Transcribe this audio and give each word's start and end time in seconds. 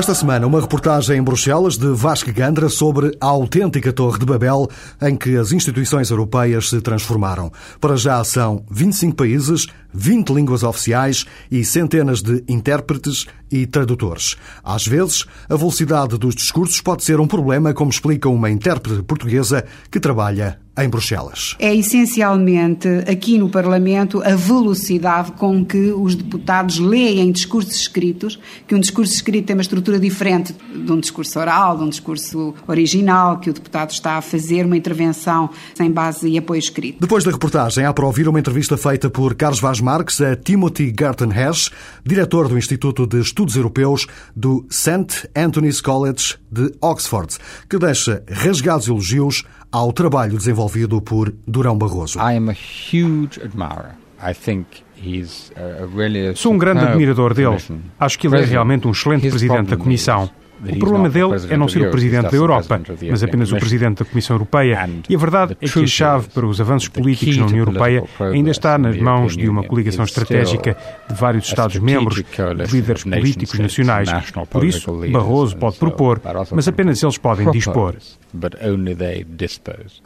Esta 0.00 0.14
semana, 0.14 0.46
uma 0.46 0.62
reportagem 0.62 1.18
em 1.18 1.22
Bruxelas 1.22 1.76
de 1.76 1.88
Vasco 1.88 2.32
Gandra 2.32 2.70
sobre 2.70 3.14
a 3.20 3.26
autêntica 3.26 3.92
Torre 3.92 4.18
de 4.18 4.24
Babel 4.24 4.66
em 5.02 5.14
que 5.14 5.36
as 5.36 5.52
instituições 5.52 6.08
europeias 6.08 6.70
se 6.70 6.80
transformaram. 6.80 7.52
Para 7.78 7.96
já 7.96 8.24
são 8.24 8.64
25 8.70 9.14
países, 9.14 9.66
20 9.92 10.30
línguas 10.30 10.62
oficiais 10.62 11.26
e 11.50 11.62
centenas 11.66 12.22
de 12.22 12.42
intérpretes 12.48 13.26
e 13.52 13.66
tradutores. 13.66 14.38
Às 14.64 14.86
vezes, 14.86 15.26
a 15.50 15.54
velocidade 15.54 16.16
dos 16.16 16.34
discursos 16.34 16.80
pode 16.80 17.04
ser 17.04 17.20
um 17.20 17.26
problema, 17.26 17.74
como 17.74 17.90
explica 17.90 18.26
uma 18.26 18.48
intérprete 18.50 19.02
portuguesa 19.02 19.66
que 19.90 20.00
trabalha 20.00 20.58
em 20.84 20.88
Bruxelas. 20.88 21.56
É 21.58 21.74
essencialmente 21.74 22.88
aqui 23.08 23.38
no 23.38 23.48
Parlamento 23.48 24.22
a 24.22 24.34
velocidade 24.34 25.32
com 25.32 25.64
que 25.64 25.92
os 25.92 26.14
deputados 26.14 26.78
leem 26.78 27.30
discursos 27.32 27.74
escritos, 27.74 28.38
que 28.66 28.74
um 28.74 28.80
discurso 28.80 29.12
escrito 29.12 29.46
tem 29.46 29.56
uma 29.56 29.62
estrutura 29.62 29.98
diferente 29.98 30.54
de 30.74 30.92
um 30.92 30.98
discurso 31.00 31.38
oral, 31.38 31.76
de 31.76 31.84
um 31.84 31.88
discurso 31.88 32.54
original, 32.66 33.38
que 33.38 33.50
o 33.50 33.52
deputado 33.52 33.90
está 33.90 34.18
a 34.18 34.22
fazer 34.22 34.64
uma 34.64 34.76
intervenção 34.76 35.50
sem 35.74 35.90
base 35.90 36.28
e 36.28 36.38
apoio 36.38 36.58
escrito. 36.58 37.00
Depois 37.00 37.24
da 37.24 37.30
reportagem, 37.30 37.84
há 37.84 37.92
para 37.92 38.06
ouvir 38.06 38.28
uma 38.28 38.38
entrevista 38.38 38.76
feita 38.76 39.10
por 39.10 39.34
Carlos 39.34 39.60
Vaz 39.60 39.80
Marques 39.80 40.20
a 40.20 40.36
Timothy 40.36 40.90
Garton 40.90 41.30
Hash, 41.30 41.70
diretor 42.04 42.48
do 42.48 42.58
Instituto 42.58 43.06
de 43.06 43.20
Estudos 43.20 43.56
Europeus 43.56 44.06
do 44.34 44.66
St. 44.70 45.28
Anthony's 45.34 45.80
College 45.80 46.36
de 46.50 46.72
Oxford, 46.80 47.36
que 47.68 47.78
deixa 47.78 48.22
rasgados 48.30 48.88
elogios 48.88 49.44
ao 49.72 49.92
trabalho 49.92 50.36
desenvolvido 50.36 51.00
por 51.00 51.32
Durão 51.46 51.76
Barroso. 51.76 52.18
I 52.18 52.36
am 52.36 52.50
a 52.50 52.52
huge 52.54 53.40
admirer. 53.42 53.94
I 54.22 54.34
think 54.34 54.66
he's 54.96 55.50
a 55.56 55.86
really 55.86 56.36
Sou 56.36 56.52
um 56.52 56.58
grande 56.58 56.84
admirador 56.84 57.32
dele. 57.32 57.56
Acho 57.98 58.18
que 58.18 58.26
ele 58.26 58.36
é 58.36 58.44
realmente 58.44 58.86
um 58.86 58.90
excelente 58.90 59.28
presidente 59.28 59.70
da 59.70 59.76
Comissão. 59.76 60.28
O 60.62 60.78
problema 60.78 61.08
dele 61.08 61.32
é 61.48 61.56
não 61.56 61.68
ser 61.68 61.86
o 61.86 61.90
Presidente 61.90 62.30
da 62.30 62.36
Europa, 62.36 62.80
mas 63.08 63.22
apenas 63.22 63.52
o 63.52 63.56
Presidente 63.56 63.98
da 63.98 64.04
Comissão 64.04 64.34
Europeia. 64.34 64.88
E 65.08 65.14
a 65.14 65.18
verdade 65.18 65.56
é 65.60 65.68
que 65.68 65.82
a 65.82 65.86
chave 65.86 66.28
para 66.28 66.46
os 66.46 66.60
avanços 66.60 66.88
políticos 66.88 67.36
na 67.36 67.46
União 67.46 67.58
Europeia 67.60 68.04
ainda 68.20 68.50
está 68.50 68.76
nas 68.76 68.96
mãos 68.96 69.36
de 69.36 69.48
uma 69.48 69.64
coligação 69.64 70.04
estratégica 70.04 70.76
de 71.08 71.14
vários 71.14 71.46
Estados-membros, 71.46 72.16
de 72.16 72.72
líderes 72.72 73.04
políticos 73.04 73.58
nacionais. 73.58 74.10
Por 74.50 74.64
isso, 74.64 74.92
Barroso 75.10 75.56
pode 75.56 75.78
propor, 75.78 76.20
mas 76.52 76.68
apenas 76.68 77.02
eles 77.02 77.18
podem 77.18 77.50
dispor. 77.50 77.96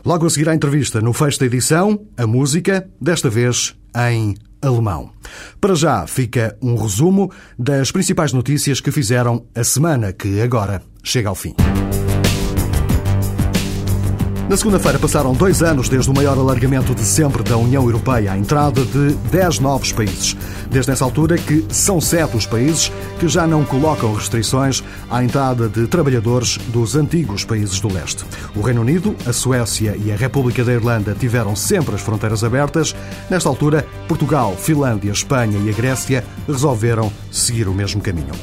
Logo 0.04 0.26
a 0.26 0.30
seguir 0.30 0.48
à 0.48 0.54
entrevista, 0.54 1.00
no 1.00 1.12
fecho 1.12 1.40
da 1.40 1.46
edição, 1.46 2.00
a 2.16 2.26
música, 2.26 2.88
desta 3.00 3.28
vez 3.28 3.74
em 4.10 4.34
alemão. 4.66 5.10
Para 5.60 5.74
já 5.74 6.06
fica 6.06 6.56
um 6.62 6.76
resumo 6.76 7.30
das 7.58 7.90
principais 7.90 8.32
notícias 8.32 8.80
que 8.80 8.90
fizeram 8.90 9.44
a 9.54 9.64
semana 9.64 10.12
que 10.12 10.40
agora 10.40 10.82
chega 11.02 11.28
ao 11.28 11.34
fim. 11.34 11.54
Na 14.54 14.58
segunda-feira 14.58 15.00
passaram 15.00 15.32
dois 15.32 15.64
anos 15.64 15.88
desde 15.88 16.08
o 16.08 16.14
maior 16.14 16.38
alargamento 16.38 16.94
de 16.94 17.00
sempre 17.00 17.42
da 17.42 17.56
União 17.56 17.82
Europeia, 17.82 18.30
a 18.30 18.38
entrada 18.38 18.84
de 18.84 19.12
10 19.32 19.58
novos 19.58 19.90
países. 19.90 20.36
Desde 20.70 20.92
essa 20.92 21.04
altura 21.04 21.36
que 21.36 21.66
são 21.70 22.00
sete 22.00 22.36
os 22.36 22.46
países 22.46 22.92
que 23.18 23.26
já 23.26 23.48
não 23.48 23.64
colocam 23.64 24.14
restrições 24.14 24.80
à 25.10 25.24
entrada 25.24 25.68
de 25.68 25.88
trabalhadores 25.88 26.56
dos 26.68 26.94
antigos 26.94 27.44
países 27.44 27.80
do 27.80 27.92
leste. 27.92 28.24
O 28.54 28.60
Reino 28.60 28.82
Unido, 28.82 29.16
a 29.26 29.32
Suécia 29.32 29.96
e 29.96 30.12
a 30.12 30.16
República 30.16 30.62
da 30.62 30.72
Irlanda 30.72 31.16
tiveram 31.18 31.56
sempre 31.56 31.96
as 31.96 32.00
fronteiras 32.00 32.44
abertas. 32.44 32.94
Nesta 33.28 33.48
altura, 33.48 33.84
Portugal, 34.06 34.54
Finlândia, 34.56 35.10
Espanha 35.10 35.58
e 35.58 35.68
a 35.68 35.72
Grécia 35.72 36.24
resolveram 36.46 37.12
seguir 37.28 37.66
o 37.66 37.74
mesmo 37.74 38.00
caminho. 38.00 38.34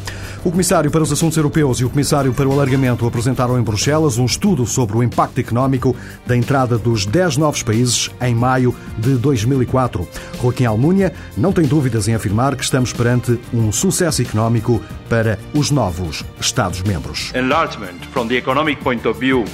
O 0.44 0.50
Comissário 0.50 0.90
para 0.90 1.04
os 1.04 1.12
Assuntos 1.12 1.38
Europeus 1.38 1.80
e 1.80 1.86
o 1.86 1.90
Comissário 1.90 2.34
para 2.34 2.50
o 2.50 2.52
Alargamento 2.52 3.06
apresentaram 3.06 3.60
em 3.60 3.62
Bruxelas 3.62 4.18
um 4.18 4.26
estudo 4.26 4.66
sobre 4.66 4.98
o 4.98 5.04
impacto 5.04 5.40
económico 5.40 5.96
da 6.26 6.36
entrada 6.36 6.80
dos 6.80 7.06
10 7.06 7.38
novos 7.38 7.62
países 7.62 8.10
em 8.20 8.34
maio 8.34 8.76
de 8.98 9.18
2004. 9.18 10.08
Joaquim 10.42 10.66
Almunia 10.66 11.14
não 11.38 11.54
tem 11.54 11.66
dúvidas 11.66 12.08
em 12.08 12.16
afirmar 12.16 12.56
que 12.56 12.64
estamos 12.64 12.92
perante 12.92 13.40
um 13.54 13.72
sucesso 13.72 14.24
económico 14.24 14.82
para 15.08 15.38
os 15.54 15.70
novos 15.70 16.26
Estados-membros. 16.40 17.32
Enlargement 17.36 18.04
from 18.12 18.28
the 18.28 18.36
economic 18.36 18.82
point 18.82 19.08
of 19.08 19.20
view 19.20 19.46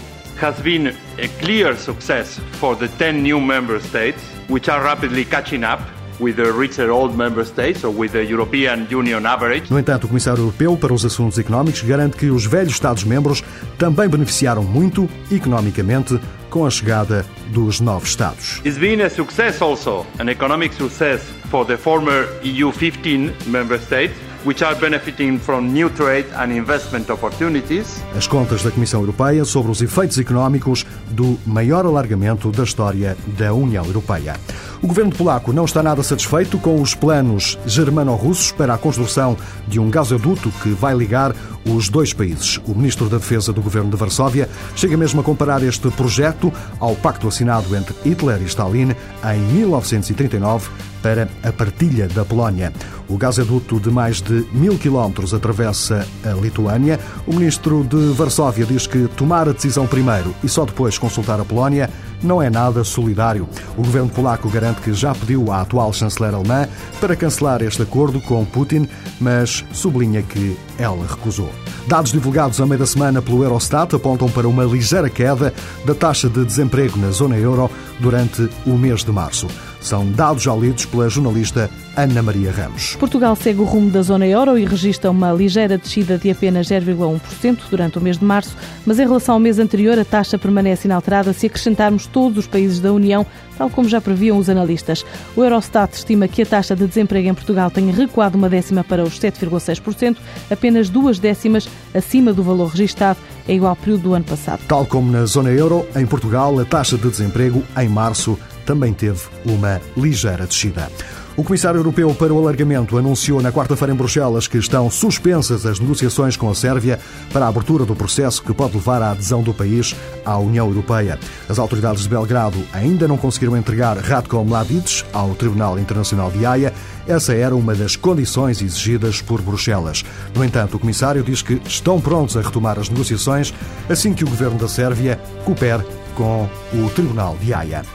has 0.42 0.58
been 0.62 0.88
a 1.22 1.28
clear 1.44 1.76
success 1.76 2.40
for 2.62 2.78
the 2.78 2.88
10 2.98 3.22
new 3.22 3.42
member 3.42 3.82
states 3.82 4.24
which 4.48 4.72
are 4.72 4.82
rapidly 4.82 5.26
catching 5.26 5.66
up 5.66 5.82
with 6.20 6.36
the 6.36 6.52
richer 6.52 6.92
old 6.92 7.16
member 7.16 7.46
states 7.46 7.84
or 7.84 7.94
with 7.94 8.12
the 8.12 8.24
European 8.24 8.88
Union 8.92 9.26
average. 9.26 9.72
No 9.72 9.80
entanto, 9.80 10.06
o 10.06 10.08
Comissário 10.08 10.42
Europeu 10.42 10.78
para 10.78 10.94
os 10.94 11.06
Assuntos 11.06 11.38
Económicos 11.38 11.82
garante 11.82 12.18
que 12.18 12.30
os 12.30 12.46
velhos 12.46 12.74
Estados-membros 12.74 13.44
também 13.78 14.08
beneficiaram 14.08 14.64
muito 14.64 15.10
economicamente 15.32 16.20
com 16.50 16.66
a 16.66 16.70
chegada 16.70 17.26
dos 17.50 17.80
novos 17.80 18.10
Estados. 18.10 18.62
It's 18.66 18.78
been 18.78 19.02
a 19.02 19.10
success 19.10 19.62
also, 19.62 20.06
an 20.20 20.30
economic 20.30 20.76
success 20.76 21.22
for 21.50 21.66
the 21.66 21.78
former 21.78 22.28
EU 22.44 22.72
15 22.72 23.34
member 23.48 23.80
states 23.80 24.27
which 24.48 24.64
are 24.64 24.76
benefiting 24.76 25.38
from 25.38 25.74
new 25.74 25.90
trade 25.90 26.26
and 26.38 26.54
investment 26.54 27.12
opportunities. 27.12 28.02
As 28.16 28.28
contas 28.28 28.64
da 28.64 28.72
Comissão 28.72 29.02
Europeia 29.02 29.44
sobre 29.44 29.70
os 29.70 29.82
efeitos 29.82 30.18
económicos 30.18 30.86
do 31.10 31.38
maior 31.46 31.86
alargamento 31.86 32.50
da 32.50 32.64
história 32.64 33.18
da 33.38 33.54
União 33.54 33.86
Europeia. 33.86 34.38
O 34.82 34.88
governo 34.88 35.12
polaco 35.12 35.52
não 35.52 35.66
está 35.66 35.84
nada 35.84 36.02
satisfeito 36.02 36.58
com 36.60 36.82
os 36.82 36.96
planos 36.96 37.60
germano-russos 37.66 38.54
para 38.54 38.74
a 38.74 38.78
construção 38.78 39.36
de 39.68 39.82
um 39.82 39.90
gasoduto 39.90 40.50
que 40.64 40.70
vai 40.70 40.96
ligar 40.96 41.36
os 41.76 41.90
dois 41.90 42.14
países. 42.14 42.60
O 42.66 42.76
ministro 42.76 43.10
da 43.10 43.18
Defesa 43.18 43.52
do 43.52 43.62
governo 43.62 43.90
de 43.90 43.98
Varsóvia 43.98 44.50
chega 44.76 44.96
mesmo 44.96 45.22
a 45.22 45.24
comparar 45.24 45.64
este 45.64 45.90
projeto 45.92 46.52
ao 46.80 46.96
pacto 46.96 47.28
assinado 47.28 47.76
entre 47.76 47.96
Hitler 48.04 48.42
e 48.42 48.46
Stalin 48.46 48.96
em 49.24 49.40
1939 49.54 50.70
para 51.02 51.30
a 51.44 51.52
partilha 51.52 52.08
da 52.08 52.26
Polónia. 52.26 52.74
O 53.08 53.18
gasoduto 53.18 53.80
de 53.80 53.90
mais 53.90 54.22
de 54.22 54.46
mil 54.52 54.78
quilómetros 54.78 55.34
atravessa 55.34 56.06
a 56.24 56.34
Lituânia. 56.34 57.00
O 57.26 57.34
ministro 57.34 57.84
de 57.84 58.12
Varsóvia 58.14 58.66
diz 58.66 58.88
que 58.88 59.08
tomar 59.16 59.48
a 59.48 59.54
decisão 59.54 59.88
primeiro 59.88 60.36
e 60.44 60.50
só 60.50 60.66
depois 60.66 60.98
consultar 60.98 61.40
a 61.40 61.46
Polónia 61.46 61.90
não 62.22 62.42
é 62.42 62.50
nada 62.50 62.84
solidário. 62.84 63.48
O 63.78 63.84
governo 63.84 64.10
polaco 64.10 64.50
garante 64.50 64.82
que 64.82 64.94
já 64.94 65.14
pediu 65.14 65.52
à 65.52 65.62
atual 65.62 65.94
chanceler 65.94 66.34
alemã 66.34 66.68
para 67.00 67.16
cancelar 67.16 67.62
este 67.62 67.82
acordo 67.82 68.20
com 68.20 68.44
Putin, 68.44 68.88
mas 69.20 69.64
sublinha 69.72 70.22
que 70.22 70.58
ela 70.78 71.06
recusou. 71.08 71.52
Dados 71.88 72.12
divulgados 72.12 72.60
a 72.60 72.66
meio 72.66 72.80
da 72.80 72.86
semana 72.86 73.22
pelo 73.22 73.44
Eurostat 73.44 73.96
apontam 73.96 74.30
para 74.30 74.48
uma 74.48 74.66
ligeira 74.66 75.10
queda 75.10 75.54
da 75.86 75.96
taxa 75.96 76.28
de 76.28 76.44
desemprego 76.44 76.98
na 76.98 77.12
zona 77.12 77.38
euro 77.38 77.72
durante 78.00 78.50
o 78.66 78.72
mês 78.72 79.04
de 79.04 79.12
março. 79.12 79.48
São 79.88 80.06
dados 80.12 80.44
já 80.44 80.54
lidos 80.54 80.84
pela 80.84 81.08
jornalista 81.08 81.70
Ana 81.96 82.22
Maria 82.22 82.52
Ramos. 82.52 82.98
Portugal 82.98 83.38
segue 83.38 83.62
o 83.62 83.64
rumo 83.64 83.90
da 83.90 84.02
zona 84.02 84.28
euro 84.28 84.58
e 84.58 84.66
registra 84.66 85.10
uma 85.10 85.32
ligeira 85.32 85.78
descida 85.78 86.18
de 86.18 86.30
apenas 86.30 86.68
0,1% 86.68 87.60
durante 87.70 87.98
o 87.98 88.02
mês 88.02 88.18
de 88.18 88.26
março, 88.26 88.54
mas 88.86 89.00
em 89.00 89.04
relação 89.04 89.36
ao 89.36 89.40
mês 89.40 89.60
anterior 89.60 89.98
a 89.98 90.04
taxa 90.04 90.38
permanece 90.38 90.90
inalterada 90.90 91.32
se 91.32 91.46
acrescentarmos 91.46 92.06
todos 92.06 92.40
os 92.40 92.48
países 92.48 92.82
da 92.82 92.92
União, 92.92 93.26
tal 93.58 93.70
como 93.70 93.88
já 93.88 94.02
previam 94.02 94.38
os 94.38 94.50
analistas. 94.50 95.06
O 95.38 95.42
Eurostat 95.42 95.96
estima 95.96 96.28
que 96.28 96.42
a 96.42 96.46
taxa 96.46 96.76
de 96.76 96.86
desemprego 96.86 97.30
em 97.30 97.34
Portugal 97.34 97.72
tenha 97.72 97.94
recuado 97.94 98.38
uma 98.38 98.50
décima 98.50 98.84
para 98.84 99.04
os 99.04 99.18
7,6%, 99.18 100.18
apenas 100.52 100.90
duas 100.90 101.18
décimas 101.18 101.70
acima 101.96 102.34
do 102.34 102.44
valor 102.44 102.72
registado 102.72 103.20
em 103.48 103.56
igual 103.56 103.74
período 103.78 104.02
do 104.02 104.14
ano 104.14 104.26
passado. 104.26 104.60
Tal 104.68 104.86
como 104.86 105.10
na 105.10 105.26
zona 105.26 105.52
euro, 105.52 105.88
em 105.96 106.06
Portugal 106.06 106.60
a 106.60 106.66
taxa 106.66 106.98
de 106.98 107.10
desemprego 107.10 107.64
em 107.78 107.88
março 107.88 108.38
também 108.68 108.94
teve 108.94 109.22
uma 109.46 109.82
ligeira 109.96 110.46
descida. 110.46 110.92
O 111.38 111.44
Comissário 111.44 111.78
Europeu 111.78 112.14
para 112.16 112.34
o 112.34 112.40
Alargamento 112.40 112.98
anunciou 112.98 113.40
na 113.42 113.52
quarta-feira 113.52 113.94
em 113.94 113.96
Bruxelas 113.96 114.48
que 114.48 114.58
estão 114.58 114.90
suspensas 114.90 115.68
as 115.68 115.80
negociações 115.80 116.36
com 116.36 116.50
a 116.50 116.56
Sérvia 116.56 117.00
para 117.32 117.46
a 117.46 117.48
abertura 117.48 117.86
do 117.86 117.96
processo 117.96 118.42
que 118.42 118.54
pode 118.54 118.76
levar 118.76 119.04
à 119.04 119.12
adesão 119.12 119.44
do 119.44 119.54
país 119.54 119.96
à 120.26 120.36
União 120.40 120.68
Europeia. 120.68 121.20
As 121.48 121.60
autoridades 121.60 122.04
de 122.04 122.10
Belgrado 122.10 122.58
ainda 122.74 123.08
não 123.08 123.18
conseguiram 123.18 123.56
entregar 123.56 123.98
Ratko 123.98 124.44
Mladic 124.44 125.04
ao 125.14 125.36
Tribunal 125.36 125.78
Internacional 125.78 126.32
de 126.32 126.44
Haia. 126.44 126.74
Essa 127.08 127.36
era 127.36 127.56
uma 127.56 127.76
das 127.76 127.96
condições 127.96 128.60
exigidas 128.60 129.22
por 129.22 129.40
Bruxelas. 129.40 130.04
No 130.36 130.44
entanto, 130.44 130.78
o 130.78 130.80
Comissário 130.80 131.24
diz 131.24 131.44
que 131.44 131.62
estão 131.68 132.02
prontos 132.02 132.36
a 132.36 132.42
retomar 132.42 132.80
as 132.80 132.90
negociações 132.90 133.54
assim 133.88 134.12
que 134.12 134.24
o 134.24 134.30
governo 134.30 134.58
da 134.58 134.68
Sérvia 134.68 135.20
coopere 135.46 135.86
com 136.18 136.50
o 136.74 136.90
Tribunal 136.90 137.38
de 137.40 137.54
Haia. 137.54 137.86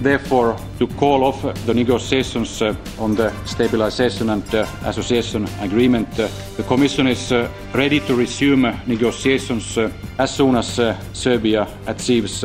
Therefore, 0.00 0.56
to 0.78 0.86
call 0.86 1.24
off 1.24 1.42
the 1.66 1.74
negotiations 1.74 2.60
uh, 2.60 2.74
on 2.98 3.14
the 3.14 3.32
stabilization 3.44 4.30
and 4.30 4.54
uh, 4.54 4.66
association 4.84 5.46
agreement, 5.60 6.08
uh, 6.18 6.28
the 6.56 6.62
Commission 6.64 7.06
is 7.06 7.32
ready 7.72 8.00
to 8.00 8.14
resume 8.16 8.72
negotiations 8.86 9.78
as 10.18 10.30
soon 10.30 10.56
as 10.56 10.80
Serbia 11.12 11.66
achieves 11.86 12.44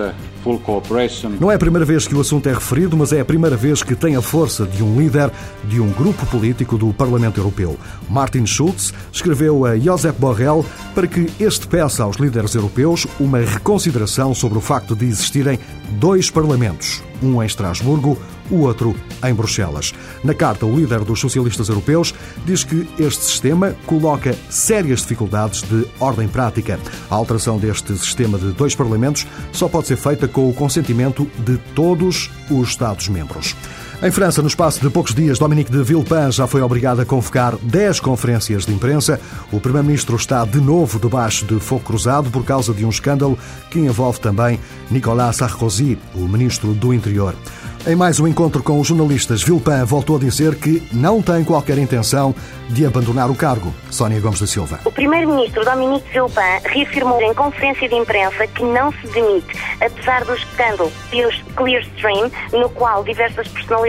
Não 1.39 1.51
é 1.51 1.55
a 1.55 1.59
primeira 1.59 1.85
vez 1.85 2.07
que 2.07 2.15
o 2.15 2.21
assunto 2.21 2.47
é 2.47 2.53
referido, 2.53 2.95
mas 2.95 3.11
é 3.11 3.19
a 3.19 3.25
primeira 3.25 3.57
vez 3.57 3.83
que 3.83 3.93
tem 3.93 4.15
a 4.15 4.21
força 4.21 4.65
de 4.65 4.81
um 4.81 4.97
líder 4.97 5.29
de 5.65 5.81
um 5.81 5.91
grupo 5.91 6.25
político 6.27 6.77
do 6.77 6.93
Parlamento 6.93 7.39
Europeu. 7.39 7.77
Martin 8.09 8.45
Schulz 8.45 8.93
escreveu 9.11 9.65
a 9.65 9.77
Josep 9.77 10.17
Borrell 10.17 10.65
para 10.95 11.07
que 11.07 11.27
este 11.39 11.67
peça 11.67 12.03
aos 12.03 12.17
líderes 12.17 12.55
europeus 12.55 13.05
uma 13.19 13.39
reconsideração 13.39 14.33
sobre 14.33 14.57
o 14.57 14.61
facto 14.61 14.95
de 14.95 15.05
existirem 15.05 15.59
dois 15.99 16.31
parlamentos, 16.31 17.03
um 17.21 17.41
em 17.41 17.45
Estrasburgo, 17.45 18.17
o 18.49 18.61
outro 18.61 18.95
em 19.23 19.33
Bruxelas. 19.33 19.93
Na 20.23 20.33
carta, 20.33 20.65
o 20.65 20.75
líder 20.75 21.03
dos 21.03 21.19
socialistas 21.19 21.69
europeus 21.69 22.13
diz 22.45 22.63
que 22.63 22.87
este 22.99 23.23
sistema 23.23 23.75
coloca 23.85 24.35
sérias 24.49 25.01
dificuldades 25.01 25.61
de 25.63 25.85
ordem 25.99 26.27
prática. 26.27 26.79
A 27.09 27.15
alteração 27.15 27.57
deste 27.57 27.97
sistema 27.97 28.37
de 28.37 28.51
dois 28.51 28.75
parlamentos 28.75 29.27
só 29.51 29.67
pode 29.67 29.87
ser 29.87 29.97
feita 29.97 30.27
com 30.27 30.49
o 30.49 30.53
consentimento 30.53 31.29
de 31.45 31.57
todos 31.75 32.29
os 32.49 32.69
Estados-membros. 32.69 33.55
Em 34.01 34.11
França, 34.11 34.41
no 34.41 34.47
espaço 34.47 34.79
de 34.79 34.89
poucos 34.89 35.13
dias, 35.13 35.37
Dominique 35.37 35.69
de 35.69 35.83
Villepin 35.83 36.31
já 36.31 36.47
foi 36.47 36.61
obrigado 36.61 37.01
a 37.01 37.05
convocar 37.05 37.57
10 37.57 37.99
conferências 37.99 38.65
de 38.65 38.73
imprensa. 38.73 39.19
O 39.51 39.59
primeiro-ministro 39.59 40.15
está 40.15 40.45
de 40.45 40.61
novo 40.61 40.97
debaixo 40.97 41.45
de 41.45 41.59
fogo 41.59 41.83
cruzado 41.83 42.31
por 42.31 42.45
causa 42.45 42.73
de 42.73 42.85
um 42.85 42.89
escândalo 42.89 43.37
que 43.69 43.77
envolve 43.77 44.21
também 44.21 44.57
Nicolas 44.89 45.35
Sarkozy, 45.35 45.97
o 46.15 46.29
ministro 46.29 46.73
do 46.73 46.93
Interior. 46.93 47.35
Em 47.87 47.95
mais 47.95 48.19
um 48.19 48.27
encontro 48.27 48.61
com 48.61 48.79
os 48.79 48.87
jornalistas, 48.87 49.41
Villepin 49.41 49.83
voltou 49.85 50.17
a 50.17 50.19
dizer 50.19 50.55
que 50.55 50.83
não 50.91 51.21
tem 51.21 51.43
qualquer 51.45 51.77
intenção 51.77 52.35
de 52.69 52.85
abandonar 52.85 53.31
o 53.31 53.35
cargo. 53.35 53.73
Sónia 53.89 54.19
Gomes 54.19 54.39
da 54.39 54.45
Silva. 54.45 54.79
O 54.83 54.91
primeiro-ministro 54.91 55.63
Dominique 55.63 56.07
Villepin 56.11 56.61
reafirmou 56.65 57.21
em 57.21 57.33
conferência 57.33 57.87
de 57.87 57.95
imprensa 57.95 58.45
que 58.47 58.63
não 58.63 58.91
se 58.91 59.07
demite, 59.07 59.47
apesar 59.81 60.25
do 60.25 60.35
escândalo 60.35 60.91
Clearstream, 61.55 62.29
no 62.51 62.69
qual 62.69 63.03
diversas 63.03 63.47
personalidades, 63.47 63.88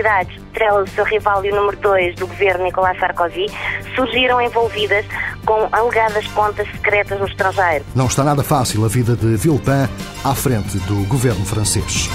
o 0.82 0.86
seu 0.88 1.04
rival 1.04 1.44
e 1.44 1.50
o 1.50 1.54
número 1.54 1.76
2 1.78 2.16
do 2.16 2.26
governo 2.26 2.64
Nicolas 2.64 2.98
Sarkozy, 2.98 3.46
surgiram 3.94 4.40
envolvidas 4.40 5.04
com 5.44 5.68
alegadas 5.72 6.26
contas 6.28 6.66
secretas 6.70 7.18
no 7.18 7.26
estrangeiro. 7.26 7.84
Não 7.94 8.06
está 8.06 8.24
nada 8.24 8.42
fácil 8.42 8.84
a 8.84 8.88
vida 8.88 9.16
de 9.16 9.36
Villepin 9.36 9.88
à 10.24 10.34
frente 10.34 10.78
do 10.80 11.06
governo 11.06 11.44
francês. 11.44 12.08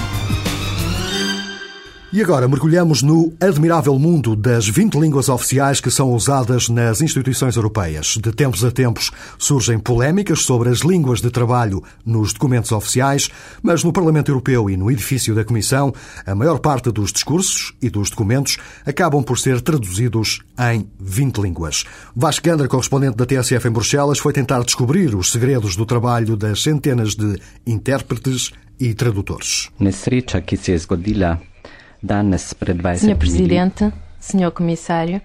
E 2.16 2.22
agora 2.22 2.48
mergulhamos 2.48 3.04
no 3.04 3.34
admirável 3.42 4.00
mundo 4.00 4.38
das 4.38 4.70
20 4.70 4.98
línguas 4.98 5.28
oficiais 5.28 5.82
que 5.82 5.92
são 5.92 6.14
usadas 6.14 6.70
nas 6.70 7.02
instituições 7.02 7.58
europeias. 7.58 8.16
De 8.16 8.32
tempos 8.32 8.64
a 8.64 8.72
tempos 8.72 9.12
surgem 9.38 9.78
polémicas 9.78 10.44
sobre 10.44 10.70
as 10.70 10.80
línguas 10.80 11.20
de 11.20 11.30
trabalho 11.30 11.84
nos 12.06 12.32
documentos 12.32 12.72
oficiais, 12.72 13.30
mas 13.62 13.84
no 13.84 13.92
Parlamento 13.92 14.32
Europeu 14.32 14.70
e 14.70 14.78
no 14.78 14.90
edifício 14.90 15.36
da 15.36 15.44
Comissão, 15.44 15.94
a 16.26 16.34
maior 16.34 16.60
parte 16.60 16.90
dos 16.90 17.12
discursos 17.12 17.74
e 17.82 17.90
dos 17.90 18.10
documentos 18.10 18.60
acabam 18.86 19.22
por 19.22 19.38
ser 19.38 19.60
traduzidos 19.60 20.40
em 20.58 20.88
20 20.98 21.42
línguas. 21.42 21.84
Vasco 22.16 22.46
Gandra, 22.46 22.70
correspondente 22.70 23.18
da 23.18 23.26
TSF 23.26 23.68
em 23.68 23.72
Bruxelas, 23.72 24.20
foi 24.20 24.32
tentar 24.32 24.64
descobrir 24.64 25.14
os 25.16 25.34
segredos 25.34 25.76
do 25.76 25.86
trabalho 25.86 26.38
das 26.38 26.64
centenas 26.64 27.14
de 27.14 27.38
intérpretes 27.68 28.54
e 28.80 28.94
tradutores. 28.94 29.70
Nesreća 29.80 30.42
ki 30.42 30.58
se 30.58 30.72
je 30.72 30.76
danes 32.06 32.54
pred 32.54 32.82
20 32.82 33.00
Senhor 33.00 33.18
Presidente, 33.18 33.94
Senhor 34.20 34.52
Comissário, 34.52 35.22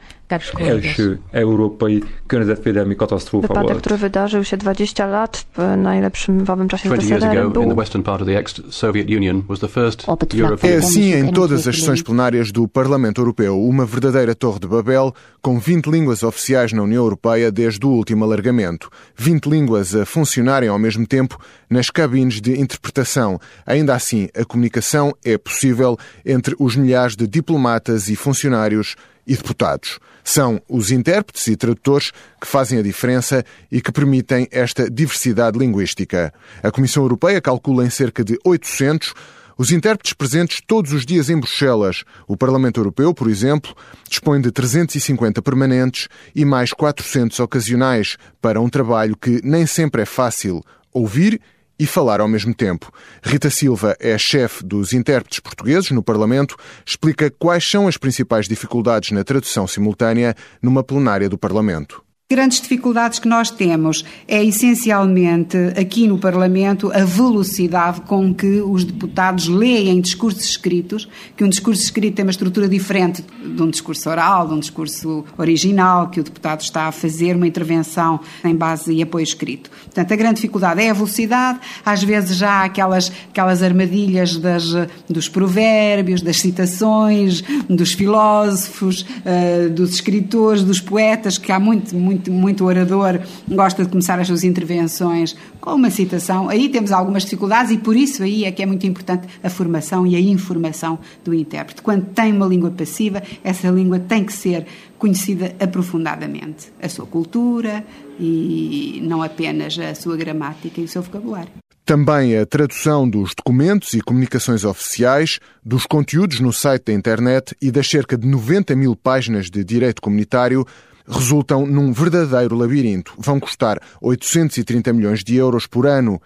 Europej 1.32 2.02
Környezetvédelmi 2.26 2.96
katasztrófa 2.96 3.48
Wypadek, 3.48 3.78
który 3.78 3.96
wydarzył 3.96 4.44
się 4.44 4.56
20 4.56 5.06
lat 5.06 5.46
w 5.56 5.76
najlepszym 5.76 6.46
czasie 6.68 6.88
20 6.88 7.08
years 7.08 7.24
ago, 7.24 7.62
in 7.62 7.68
the 7.68 7.74
western 7.74 8.02
part 8.02 8.22
of 8.22 8.28
the 8.28 8.38
ex-Soviet 8.38 9.08
Union, 9.10 9.42
was 9.48 9.60
the 9.60 9.68
first 9.68 10.06
European... 10.34 10.72
É 10.72 10.76
assim 10.78 11.12
em 11.12 11.32
todas 11.32 11.66
as 11.66 11.76
sessões 11.76 12.02
plenárias 12.02 12.52
do 12.52 12.68
Parlamento 12.68 13.20
Europeu, 13.20 13.58
uma 13.60 13.86
verdadeira 13.86 14.34
torre 14.34 14.60
de 14.60 14.66
Babel, 14.66 15.14
com 15.42 15.58
20 15.58 15.86
línguas 15.86 16.22
oficiais 16.22 16.72
na 16.72 16.82
União 16.82 17.02
Europeia 17.02 17.50
desde 17.50 17.86
o 17.86 17.90
último 17.90 18.24
alargamento. 18.24 18.90
20 19.16 19.46
línguas 19.46 19.94
a 19.94 20.04
funcionarem 20.04 20.68
ao 20.68 20.78
mesmo 20.78 21.06
tempo 21.06 21.38
nas 21.68 21.90
cabines 21.90 22.40
de 22.40 22.60
interpretação. 22.60 23.38
Ainda 23.66 23.94
assim, 23.94 24.28
a 24.36 24.44
comunicação 24.44 25.14
é 25.24 25.38
possível 25.38 25.96
entre 26.24 26.54
os 26.58 26.76
milhares 26.76 27.16
de 27.16 27.26
diplomatas 27.26 28.08
e 28.08 28.16
funcionários 28.16 28.96
e 29.30 29.36
deputados. 29.36 30.00
São 30.24 30.60
os 30.68 30.90
intérpretes 30.90 31.46
e 31.46 31.54
tradutores 31.54 32.10
que 32.40 32.48
fazem 32.48 32.80
a 32.80 32.82
diferença 32.82 33.44
e 33.70 33.80
que 33.80 33.92
permitem 33.92 34.48
esta 34.50 34.90
diversidade 34.90 35.56
linguística. 35.56 36.34
A 36.60 36.70
Comissão 36.72 37.04
Europeia 37.04 37.40
calcula 37.40 37.86
em 37.86 37.90
cerca 37.90 38.24
de 38.24 38.36
800 38.44 39.14
os 39.56 39.70
intérpretes 39.70 40.14
presentes 40.14 40.60
todos 40.66 40.92
os 40.92 41.06
dias 41.06 41.30
em 41.30 41.38
Bruxelas. 41.38 42.02
O 42.26 42.36
Parlamento 42.36 42.80
Europeu, 42.80 43.14
por 43.14 43.30
exemplo, 43.30 43.72
dispõe 44.08 44.40
de 44.40 44.50
350 44.50 45.40
permanentes 45.42 46.08
e 46.34 46.44
mais 46.44 46.72
400 46.72 47.38
ocasionais 47.38 48.16
para 48.42 48.60
um 48.60 48.68
trabalho 48.68 49.16
que 49.16 49.40
nem 49.44 49.64
sempre 49.64 50.02
é 50.02 50.06
fácil 50.06 50.60
ouvir 50.92 51.40
e 51.80 51.86
falar 51.86 52.20
ao 52.20 52.28
mesmo 52.28 52.54
tempo. 52.54 52.92
Rita 53.22 53.48
Silva 53.48 53.96
é 53.98 54.18
chefe 54.18 54.62
dos 54.62 54.92
intérpretes 54.92 55.40
portugueses 55.40 55.90
no 55.92 56.02
Parlamento, 56.02 56.54
explica 56.84 57.30
quais 57.30 57.68
são 57.68 57.88
as 57.88 57.96
principais 57.96 58.46
dificuldades 58.46 59.12
na 59.12 59.24
tradução 59.24 59.66
simultânea 59.66 60.36
numa 60.60 60.84
plenária 60.84 61.26
do 61.26 61.38
Parlamento. 61.38 62.04
Grandes 62.32 62.60
dificuldades 62.60 63.18
que 63.18 63.26
nós 63.26 63.50
temos 63.50 64.04
é 64.28 64.44
essencialmente 64.44 65.56
aqui 65.76 66.06
no 66.06 66.16
Parlamento 66.16 66.92
a 66.94 67.04
velocidade 67.04 68.02
com 68.02 68.32
que 68.32 68.60
os 68.60 68.84
deputados 68.84 69.48
leem 69.48 70.00
discursos 70.00 70.44
escritos, 70.44 71.08
que 71.36 71.42
um 71.42 71.48
discurso 71.48 71.82
escrito 71.82 72.14
tem 72.14 72.24
uma 72.24 72.30
estrutura 72.30 72.68
diferente 72.68 73.24
de 73.44 73.60
um 73.60 73.68
discurso 73.68 74.08
oral, 74.08 74.46
de 74.46 74.54
um 74.54 74.60
discurso 74.60 75.24
original, 75.36 76.08
que 76.08 76.20
o 76.20 76.22
deputado 76.22 76.60
está 76.60 76.82
a 76.84 76.92
fazer 76.92 77.34
uma 77.34 77.48
intervenção 77.48 78.20
em 78.44 78.54
base 78.54 78.92
e 78.92 79.02
apoio 79.02 79.24
escrito. 79.24 79.68
Portanto, 79.68 80.12
a 80.12 80.16
grande 80.16 80.36
dificuldade 80.36 80.80
é 80.80 80.90
a 80.90 80.94
velocidade, 80.94 81.58
às 81.84 82.00
vezes 82.00 82.36
já 82.36 82.60
há 82.60 82.64
aquelas, 82.66 83.10
aquelas 83.28 83.60
armadilhas 83.60 84.36
das, 84.36 84.66
dos 85.08 85.28
provérbios, 85.28 86.22
das 86.22 86.36
citações, 86.36 87.42
dos 87.68 87.92
filósofos, 87.92 89.02
uh, 89.02 89.68
dos 89.70 89.94
escritores, 89.94 90.62
dos 90.62 90.80
poetas, 90.80 91.36
que 91.36 91.50
há 91.50 91.58
muito, 91.58 91.96
muito 91.96 92.19
muito, 92.20 92.30
muito 92.30 92.64
orador, 92.64 93.20
gosta 93.48 93.84
de 93.84 93.88
começar 93.88 94.18
as 94.20 94.26
suas 94.26 94.44
intervenções 94.44 95.34
com 95.60 95.74
uma 95.74 95.90
citação. 95.90 96.48
Aí 96.48 96.68
temos 96.68 96.92
algumas 96.92 97.22
dificuldades 97.22 97.72
e 97.72 97.78
por 97.78 97.96
isso 97.96 98.22
aí 98.22 98.44
é 98.44 98.52
que 98.52 98.62
é 98.62 98.66
muito 98.66 98.86
importante 98.86 99.26
a 99.42 99.48
formação 99.48 100.06
e 100.06 100.14
a 100.14 100.20
informação 100.20 100.98
do 101.24 101.32
intérprete. 101.32 101.80
Quando 101.82 102.06
tem 102.06 102.32
uma 102.32 102.46
língua 102.46 102.70
passiva, 102.70 103.22
essa 103.42 103.70
língua 103.70 103.98
tem 103.98 104.24
que 104.24 104.32
ser 104.32 104.66
conhecida 104.98 105.54
aprofundadamente. 105.58 106.70
A 106.82 106.88
sua 106.88 107.06
cultura 107.06 107.84
e 108.18 109.00
não 109.02 109.22
apenas 109.22 109.78
a 109.78 109.94
sua 109.94 110.16
gramática 110.16 110.80
e 110.80 110.84
o 110.84 110.88
seu 110.88 111.00
vocabulário. 111.00 111.50
Também 111.86 112.38
a 112.38 112.46
tradução 112.46 113.08
dos 113.08 113.34
documentos 113.34 113.94
e 113.94 114.00
comunicações 114.00 114.64
oficiais, 114.64 115.40
dos 115.64 115.86
conteúdos 115.86 116.38
no 116.38 116.52
site 116.52 116.84
da 116.84 116.92
internet 116.92 117.56
e 117.60 117.70
das 117.70 117.88
cerca 117.88 118.16
de 118.16 118.28
90 118.28 118.76
mil 118.76 118.94
páginas 118.94 119.50
de 119.50 119.64
direito 119.64 120.00
comunitário 120.00 120.64
resultam 121.10 121.66
num 121.66 121.92
verdadeiro 121.92 122.56
labirinto. 122.56 123.14
Vão 123.18 123.40
custar 123.40 123.80
830 124.00 124.92
milhões 124.92 125.24
de 125.24 125.36
euros 125.36 125.66
por 125.66 125.86
ano. 125.86 126.20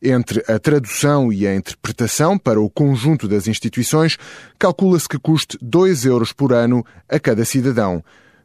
Entre 0.00 0.44
a 0.46 0.58
tradução 0.58 1.32
e 1.32 1.46
a 1.46 1.54
interpretação 1.54 2.38
para 2.38 2.60
o 2.60 2.70
conjunto 2.70 3.26
das 3.26 3.48
instituições, 3.48 4.16
calcula-se 4.56 5.08
que 5.08 5.18
custe 5.18 5.58
2 5.60 6.04
euros 6.04 6.32
por 6.32 6.52
ano 6.52 6.84
a 7.08 7.18
cada 7.18 7.44
cidadão. 7.44 8.04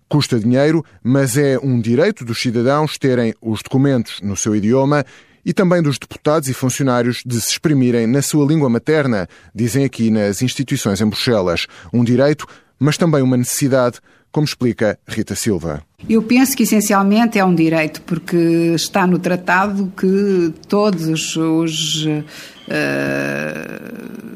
Custa 0.10 0.40
dinheiro, 0.40 0.84
mas 1.04 1.38
é 1.38 1.60
um 1.60 1.80
direito 1.80 2.26
dos 2.26 2.42
cidadãos 2.42 2.98
terem 2.98 3.34
os 3.42 3.62
documentos 3.62 4.20
no 4.22 4.36
seu 4.36 4.56
idioma 4.56 5.06
e 5.46 5.54
também 5.54 5.82
dos 5.82 6.00
deputados 6.00 6.48
e 6.50 6.54
funcionários 6.54 7.22
de 7.26 7.40
se 7.40 7.52
exprimirem 7.52 8.08
na 8.08 8.22
sua 8.22 8.46
língua 8.46 8.70
materna, 8.70 9.28
dizem 9.54 9.84
aqui 9.84 10.10
nas 10.10 10.42
instituições 10.42 11.02
em 11.02 11.06
Bruxelas. 11.06 11.68
Um 11.92 12.04
direito, 12.04 12.48
mas 12.80 12.98
também 12.98 13.22
uma 13.22 13.38
necessidade 13.38 14.00
como 14.34 14.46
explica 14.46 15.00
Rita 15.08 15.36
Silva. 15.36 15.84
Eu 16.10 16.24
penso 16.24 16.58
que 16.58 16.64
essencialmente 16.64 17.38
é 17.40 17.46
um 17.46 17.54
direito, 17.54 18.02
porque 18.02 18.36
está 18.76 19.08
no 19.08 19.20
tratado 19.20 19.94
que 19.96 20.52
todos 20.68 21.38
os 21.38 22.06
uh, 22.06 22.24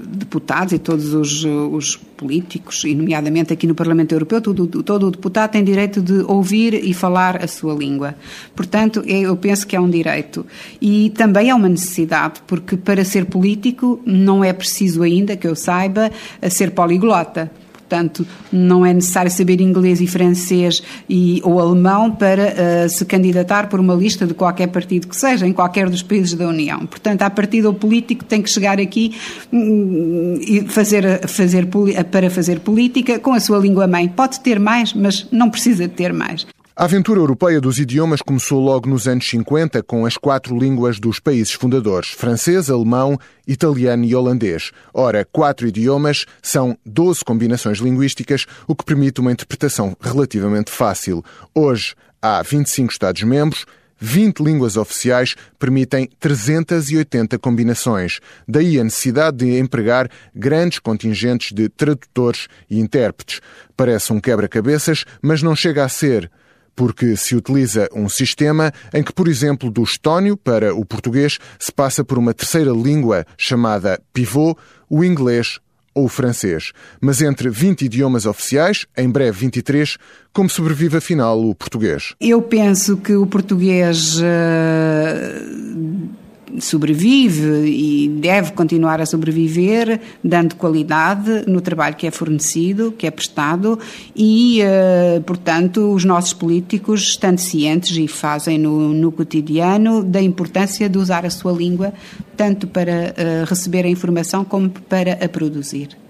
deputados 0.07 0.73
e 0.73 0.79
todos 0.79 1.13
os, 1.13 1.43
os, 1.43 1.95
políticos, 2.15 2.83
e 2.85 2.95
nomeadamente 2.95 3.51
aqui 3.51 3.67
no 3.67 3.75
Parlamento 3.75 4.13
Europeu, 4.13 4.39
todo, 4.39 4.67
todo 4.83 5.07
o 5.07 5.11
deputado 5.11 5.51
tem 5.51 5.63
direito 5.63 6.01
de 6.01 6.21
ouvir 6.27 6.73
e 6.75 6.93
falar 6.93 7.43
a 7.43 7.47
sua 7.47 7.73
língua. 7.73 8.15
Portanto, 8.55 9.03
eu 9.05 9.35
penso 9.35 9.67
que 9.67 9.75
é 9.75 9.79
um 9.79 9.89
direito. 9.89 10.45
E 10.79 11.09
também 11.11 11.49
é 11.49 11.55
uma 11.55 11.69
necessidade, 11.69 12.41
porque 12.47 12.77
para 12.77 13.03
ser 13.03 13.25
político 13.25 13.99
não 14.05 14.43
é 14.43 14.53
preciso 14.53 15.01
ainda, 15.03 15.35
que 15.35 15.47
eu 15.47 15.55
saiba, 15.55 16.11
ser 16.49 16.71
poliglota. 16.71 17.51
Portanto, 17.87 18.27
não 18.51 18.85
é 18.85 18.93
necessário 18.93 19.31
saber 19.31 19.61
inglês 19.61 20.01
e 20.01 20.07
francês 20.07 20.83
e, 21.09 21.41
ou 21.41 21.57
alemão 21.57 22.11
para 22.11 22.53
uh, 22.85 22.89
se 22.89 23.05
candidatar 23.05 23.69
por 23.69 23.79
uma 23.79 23.95
lista 23.95 24.27
de 24.27 24.33
qualquer 24.33 24.67
partido 24.67 25.07
que 25.07 25.15
seja, 25.15 25.47
em 25.47 25.53
qualquer 25.53 25.89
dos 25.89 26.03
países 26.03 26.33
da 26.33 26.49
União. 26.49 26.85
Portanto, 26.85 27.21
a 27.21 27.29
partido 27.29 27.73
político 27.73 28.25
tem 28.25 28.41
que 28.41 28.49
chegar 28.49 28.77
aqui 28.77 29.15
um, 29.53 30.37
e 30.41 30.67
fazer, 30.67 31.25
fazer, 31.29 31.65
para 32.11 32.29
fazer 32.29 32.59
política 32.59 33.19
com 33.19 33.31
a 33.31 33.39
sua 33.39 33.57
língua 33.57 33.87
mãe. 33.87 34.09
Pode 34.09 34.41
ter 34.41 34.59
mais, 34.59 34.93
mas 34.93 35.25
não 35.31 35.49
precisa 35.49 35.87
ter 35.87 36.11
mais. 36.11 36.45
A 36.79 36.83
aventura 36.83 37.19
europeia 37.19 37.59
dos 37.59 37.79
idiomas 37.79 38.21
começou 38.21 38.63
logo 38.63 38.87
nos 38.87 39.07
anos 39.07 39.27
50 39.27 39.81
com 39.81 40.05
as 40.05 40.15
quatro 40.15 40.55
línguas 40.55 40.99
dos 40.99 41.19
países 41.19 41.51
fundadores: 41.53 42.09
francês, 42.09 42.69
alemão, 42.69 43.19
italiano 43.47 44.05
e 44.05 44.13
holandês. 44.13 44.71
Ora, 44.93 45.25
quatro 45.25 45.67
idiomas 45.67 46.27
são 46.39 46.77
12 46.85 47.25
combinações 47.25 47.79
linguísticas, 47.79 48.45
o 48.67 48.75
que 48.75 48.85
permite 48.85 49.19
uma 49.19 49.31
interpretação 49.31 49.97
relativamente 49.99 50.69
fácil. 50.69 51.25
Hoje 51.51 51.95
há 52.21 52.43
25 52.43 52.91
Estados-membros. 52.91 53.65
20 53.99 54.41
línguas 54.41 54.77
oficiais 54.77 55.33
permitem 55.57 56.07
380 56.19 57.39
combinações. 57.39 58.19
Daí 58.47 58.79
a 58.79 58.83
necessidade 58.83 59.37
de 59.37 59.57
empregar 59.57 60.07
grandes 60.35 60.77
contingentes 60.77 61.51
de 61.51 61.69
tradutores 61.69 62.47
e 62.69 62.79
intérpretes. 62.79 63.41
Parece 63.75 64.13
um 64.13 64.19
quebra-cabeças, 64.19 65.05
mas 65.19 65.41
não 65.41 65.55
chega 65.55 65.83
a 65.83 65.89
ser 65.89 66.29
porque 66.77 67.17
se 67.17 67.35
utiliza 67.35 67.89
um 67.91 68.07
sistema 68.07 68.71
em 68.93 69.01
que, 69.01 69.11
por 69.11 69.27
exemplo, 69.27 69.71
do 69.71 69.83
estónio 69.83 70.37
para 70.37 70.75
o 70.75 70.85
português 70.85 71.39
se 71.59 71.71
passa 71.71 72.03
por 72.03 72.19
uma 72.19 72.35
terceira 72.35 72.71
língua 72.71 73.25
chamada 73.35 73.99
pivô, 74.13 74.55
o 74.87 75.03
inglês 75.03 75.59
ou 75.95 76.05
o 76.05 76.07
francês. 76.07 76.71
Mas 77.01 77.19
entre 77.19 77.49
20 77.49 77.85
idiomas 77.85 78.27
oficiais, 78.27 78.85
em 78.95 79.09
breve 79.09 79.39
23, 79.39 79.97
como 80.31 80.47
sobrevive 80.47 80.97
afinal 80.97 81.43
o 81.43 81.55
português? 81.55 82.13
Eu 82.21 82.43
penso 82.43 82.97
que 82.97 83.15
o 83.15 83.25
português. 83.25 84.19
Uh 84.19 86.26
sobrevive 86.59 87.69
e 87.69 88.07
deve 88.07 88.51
continuar 88.51 89.01
a 89.01 89.05
sobreviver, 89.05 89.99
dando 90.23 90.55
qualidade 90.55 91.43
no 91.47 91.61
trabalho 91.61 91.95
que 91.95 92.07
é 92.07 92.11
fornecido, 92.11 92.91
que 92.91 93.05
é 93.05 93.11
prestado 93.11 93.79
e, 94.15 94.61
uh, 94.61 95.21
portanto, 95.21 95.93
os 95.93 96.03
nossos 96.03 96.33
políticos 96.33 97.01
estão 97.01 97.37
cientes 97.37 97.95
e 97.97 98.07
fazem 98.07 98.57
no, 98.57 98.93
no 98.93 99.11
cotidiano 99.11 100.03
da 100.03 100.21
importância 100.21 100.89
de 100.89 100.97
usar 100.97 101.25
a 101.25 101.29
sua 101.29 101.51
língua, 101.51 101.93
tanto 102.35 102.67
para 102.67 103.13
uh, 103.13 103.45
receber 103.45 103.85
a 103.85 103.89
informação 103.89 104.43
como 104.43 104.69
para 104.69 105.13
a 105.13 105.29
produzir. 105.29 106.06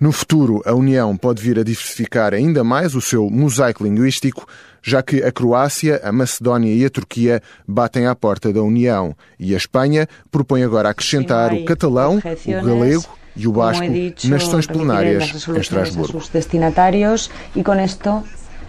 No 0.00 0.12
futuro, 0.12 0.62
a 0.64 0.74
União 0.74 1.16
pode 1.16 1.42
vir 1.42 1.58
a 1.58 1.62
diversificar 1.62 2.34
ainda 2.34 2.64
mais 2.64 2.94
o 2.94 3.00
seu 3.00 3.28
mosaico 3.30 3.84
linguístico, 3.84 4.46
já 4.82 5.02
que 5.02 5.22
a 5.22 5.30
Croácia, 5.30 6.00
a 6.02 6.10
Macedónia 6.10 6.72
e 6.74 6.84
a 6.84 6.90
Turquia 6.90 7.40
batem 7.66 8.06
à 8.06 8.14
porta 8.14 8.52
da 8.52 8.62
União 8.62 9.14
e 9.38 9.54
a 9.54 9.56
Espanha 9.56 10.08
propõe 10.30 10.62
agora 10.64 10.88
acrescentar 10.90 11.52
o 11.52 11.64
catalão, 11.64 12.18
o 12.18 12.66
galego 12.66 13.04
e 13.36 13.46
o 13.46 13.52
basco 13.52 13.84
nas 14.24 14.44
sessões 14.44 14.66
plenárias 14.66 15.48
em 15.48 15.56
Estrasburgo. 15.60 16.20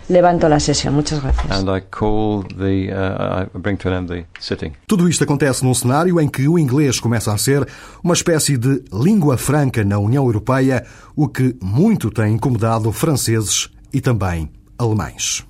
Levanto 0.10 0.46
a 0.46 0.60
sessão. 0.60 0.92
Muitas 0.92 1.20
gracias. 1.20 1.52
And 1.52 1.78
I 1.78 1.82
call 1.82 2.44
the, 2.44 2.92
uh, 2.92 3.48
I 3.56 3.60
bring 3.60 3.78
to 3.78 3.90
an 3.90 4.00
end 4.00 4.08
the 4.08 4.26
sitting. 4.40 4.74
Tudo 4.88 5.08
isto 5.08 5.24
acontece 5.24 5.64
num 5.64 5.74
cenário 5.74 6.20
em 6.20 6.28
que 6.28 6.48
o 6.48 6.60
inglês 6.60 7.00
começa 7.00 7.34
a 7.34 7.38
ser 7.38 7.68
uma 8.04 8.14
espécie 8.14 8.58
de 8.58 8.84
língua 8.92 9.38
franca 9.38 9.84
na 9.84 9.98
União 10.00 10.26
Europeia, 10.26 10.86
o 11.16 11.28
que 11.28 11.56
muito 11.62 12.10
tem 12.10 12.36
incomodado 12.36 12.92
franceses 12.92 13.70
e 13.94 14.02
também 14.02 14.50
alemães. 14.78 15.46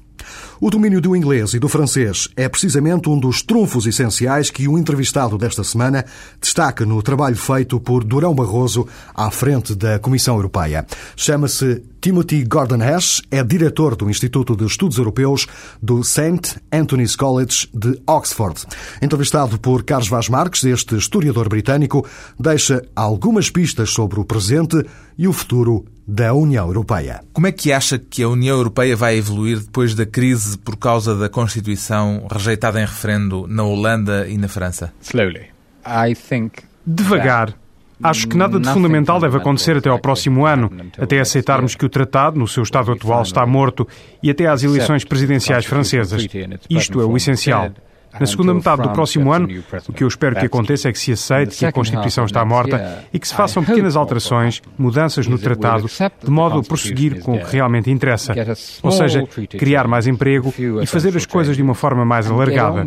O 0.66 0.70
domínio 0.70 1.02
do 1.02 1.14
inglês 1.14 1.54
e 1.54 1.60
do 1.60 1.68
francês 1.68 2.30
é 2.38 2.48
precisamente 2.48 3.10
um 3.10 3.20
dos 3.20 3.42
trunfos 3.42 3.86
essenciais 3.86 4.50
que 4.50 4.66
o 4.66 4.78
entrevistado 4.78 5.38
desta 5.38 5.62
semana 5.62 6.06
destaca 6.40 6.86
no 6.86 7.02
trabalho 7.02 7.36
feito 7.36 7.82
por 7.82 8.02
Durão 8.02 8.34
Barroso 8.34 8.88
à 9.14 9.30
frente 9.30 9.76
da 9.76 10.00
Comissão 10.00 10.38
Europeia. 10.38 10.88
Chama-se 11.18 11.84
Timothy 12.00 12.46
Gordon 12.46 12.82
Ash, 12.82 13.22
é 13.30 13.44
diretor 13.44 13.98
do 13.98 14.10
Instituto 14.10 14.56
de 14.56 14.64
Estudos 14.64 14.98
Europeus 14.98 15.48
do 15.82 16.02
St. 16.02 16.56
Anthony's 16.72 17.18
College 17.18 17.68
de 17.74 18.02
Oxford. 18.08 18.66
Entrevistado 19.02 19.60
por 19.60 19.84
Carlos 19.84 20.08
Vaz 20.08 20.30
Marques, 20.30 20.64
este 20.64 20.96
historiador 20.96 21.50
britânico 21.50 22.08
deixa 22.40 22.82
algumas 22.96 23.50
pistas 23.50 23.90
sobre 23.90 24.18
o 24.18 24.24
presente 24.24 24.82
e 25.18 25.28
o 25.28 25.34
futuro 25.34 25.84
da 26.08 26.34
União 26.34 26.68
Europeia. 26.68 27.24
Como 27.32 27.48
é 27.48 27.52
que 27.52 27.72
acha 27.72 27.98
que 27.98 28.24
a 28.24 28.30
União 28.30 28.58
Europeia 28.58 28.96
vai 28.96 29.18
evoluir 29.18 29.60
depois 29.60 29.96
da 29.96 30.06
crise 30.06 30.58
por 30.58 30.78
causa 30.78 31.16
da 31.16 31.30
Constituição 31.30 32.28
rejeitada 32.32 32.80
em 32.82 32.86
referendo 32.86 33.46
na 33.48 33.64
Holanda 33.64 34.28
e 34.28 34.38
na 34.38 34.48
França? 34.48 34.94
Slowly. 35.02 35.48
I 35.86 36.16
think 36.16 36.64
Devagar. 36.86 37.54
Acho 38.02 38.28
que 38.28 38.36
nada 38.36 38.60
de 38.60 38.68
fundamental 38.70 39.20
deve 39.20 39.38
acontecer 39.38 39.78
até 39.78 39.88
ao 39.88 39.98
próximo 39.98 40.46
ano, 40.46 40.70
até 40.98 41.22
aceitarmos 41.22 41.74
que 41.74 41.86
o 41.86 41.90
tratado, 41.90 42.38
no 42.38 42.48
seu 42.48 42.64
estado 42.64 42.92
atual, 42.92 43.22
está 43.22 43.46
morto 43.46 43.88
e 44.22 44.30
até 44.30 44.46
às 44.46 44.62
eleições 44.62 45.06
presidenciais 45.06 45.66
francesas. 45.66 46.28
Isto 46.70 47.00
é 47.00 47.06
o 47.06 47.16
essencial. 47.16 47.72
Na 48.20 48.26
segunda 48.26 48.54
metade 48.54 48.84
do 48.84 48.90
próximo 48.90 49.32
ano, 49.32 49.48
o 49.88 49.94
que 49.94 50.04
eu 50.04 50.08
espero 50.08 50.36
que 50.36 50.46
aconteça 50.46 50.90
é 50.90 50.92
que 50.92 51.00
se 51.00 51.12
aceite 51.12 51.58
que 51.58 51.66
a 51.66 51.72
Constituição 51.72 52.26
está 52.26 52.44
morta 52.46 53.04
e 53.12 53.20
que 53.20 53.28
se 53.28 53.34
façam 53.34 53.64
pequenas 53.64 53.96
alterações, 53.96 54.62
mudanças 54.78 55.28
no 55.28 55.38
tratado, 55.38 55.88
de 56.24 56.30
modo 56.30 56.60
a 56.60 56.64
prosseguir 56.64 57.22
com 57.22 57.36
o 57.36 57.40
que 57.40 57.52
realmente 57.52 57.90
interessa. 57.90 58.34
Ou 58.82 58.92
seja, 58.92 59.26
criar 59.58 59.88
mais 59.88 60.08
emprego 60.08 60.54
e 60.82 60.86
fazer 60.86 61.16
as 61.16 61.26
coisas 61.26 61.56
de 61.56 61.62
uma 61.62 61.76
forma 61.76 62.06
mais 62.06 62.30
alargada. 62.30 62.86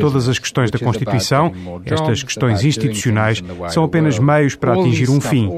Todas 0.00 0.28
as 0.28 0.38
questões 0.38 0.70
da 0.70 0.78
Constituição, 0.78 1.52
estas 1.84 2.22
questões 2.22 2.64
institucionais, 2.64 3.42
são 3.70 3.84
apenas 3.84 4.18
meios 4.18 4.54
para 4.54 4.72
atingir 4.74 5.10
um 5.10 5.20
fim. 5.20 5.50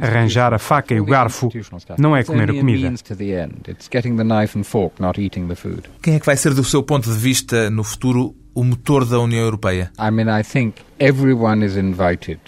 Arranjar 0.00 0.54
a 0.54 0.58
faca 0.58 0.94
e 0.94 1.00
o 1.00 1.04
garfo 1.04 1.50
não 1.98 2.16
é 2.16 2.22
comer 2.22 2.50
a 2.50 2.54
comida. 2.54 2.92
Quem 6.02 6.14
é 6.14 6.20
que 6.20 6.26
vai 6.26 6.36
ser, 6.36 6.54
do 6.54 6.64
seu 6.64 6.82
ponto 6.82 7.10
de 7.10 7.16
vista, 7.16 7.70
no 7.70 7.84
futuro, 7.84 8.34
o 8.54 8.64
motor 8.64 9.04
da 9.04 9.18
União 9.18 9.42
Europeia? 9.42 9.90
I 9.98 10.10
mean, 10.10 10.28
I 10.28 10.42
think 10.42 10.76
everyone 10.98 11.64
is 11.64 11.76
invited 11.76 12.40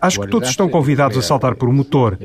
Acho 0.00 0.20
que 0.20 0.28
todos 0.28 0.48
estão 0.48 0.68
convidados 0.68 1.16
a 1.18 1.22
saltar 1.22 1.56
por 1.56 1.68
um 1.68 1.72
motor. 1.72 2.18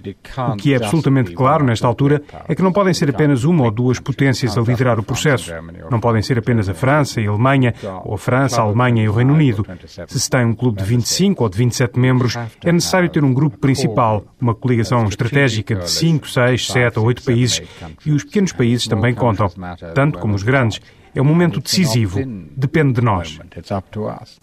O 0.54 0.56
que 0.56 0.74
é 0.74 0.78
absolutamente 0.78 1.34
claro 1.34 1.66
nesta 1.66 1.88
altura 1.88 2.22
é 2.48 2.54
que 2.54 2.62
não 2.62 2.72
podem 2.72 2.94
ser 2.94 3.10
apenas 3.10 3.44
uma 3.44 3.64
ou 3.64 3.72
duas 3.72 4.00
potências 4.00 4.58
a 4.58 4.62
liderar 4.62 5.00
o 5.00 5.04
processo. 5.04 5.52
Não 5.90 6.00
podem 6.00 6.22
ser 6.22 6.38
apenas 6.38 6.70
a 6.70 6.74
França 6.74 7.20
e 7.20 7.28
a 7.28 7.30
Alemanha, 7.32 7.74
ou 8.04 8.14
a 8.14 8.18
França, 8.18 8.62
a 8.62 8.64
Alemanha 8.64 9.04
e 9.04 9.10
o 9.10 9.14
Reino 9.14 9.34
Unido. 9.34 9.66
Se 10.08 10.20
se 10.20 10.30
tem 10.30 10.46
um 10.46 10.54
clube 10.54 10.80
de 10.80 10.84
25 10.84 11.44
ou 11.44 11.50
de 11.50 11.58
27 11.58 12.00
membros, 12.00 12.36
é 12.64 12.72
necessário 12.72 13.10
ter 13.10 13.24
um 13.24 13.34
grupo 13.34 13.58
principal, 13.58 14.26
uma 14.40 14.54
coligação 14.54 15.06
estratégica 15.06 15.76
de 15.76 15.90
5, 15.90 16.30
6, 16.30 16.68
7 16.68 17.00
ou 17.00 17.06
8 17.06 17.24
países, 17.24 17.62
e 18.06 18.12
os 18.12 18.24
pequenos 18.24 18.52
países 18.52 18.88
também 18.88 19.14
contam, 19.14 19.50
tanto 19.94 20.20
como 20.20 20.36
os 20.36 20.44
grandes. 20.44 20.82
É 21.16 21.22
um 21.22 21.26
momento 21.26 21.62
decisivo. 21.62 22.20
Depende 22.56 22.94
de 22.94 23.02
nós. 23.02 23.40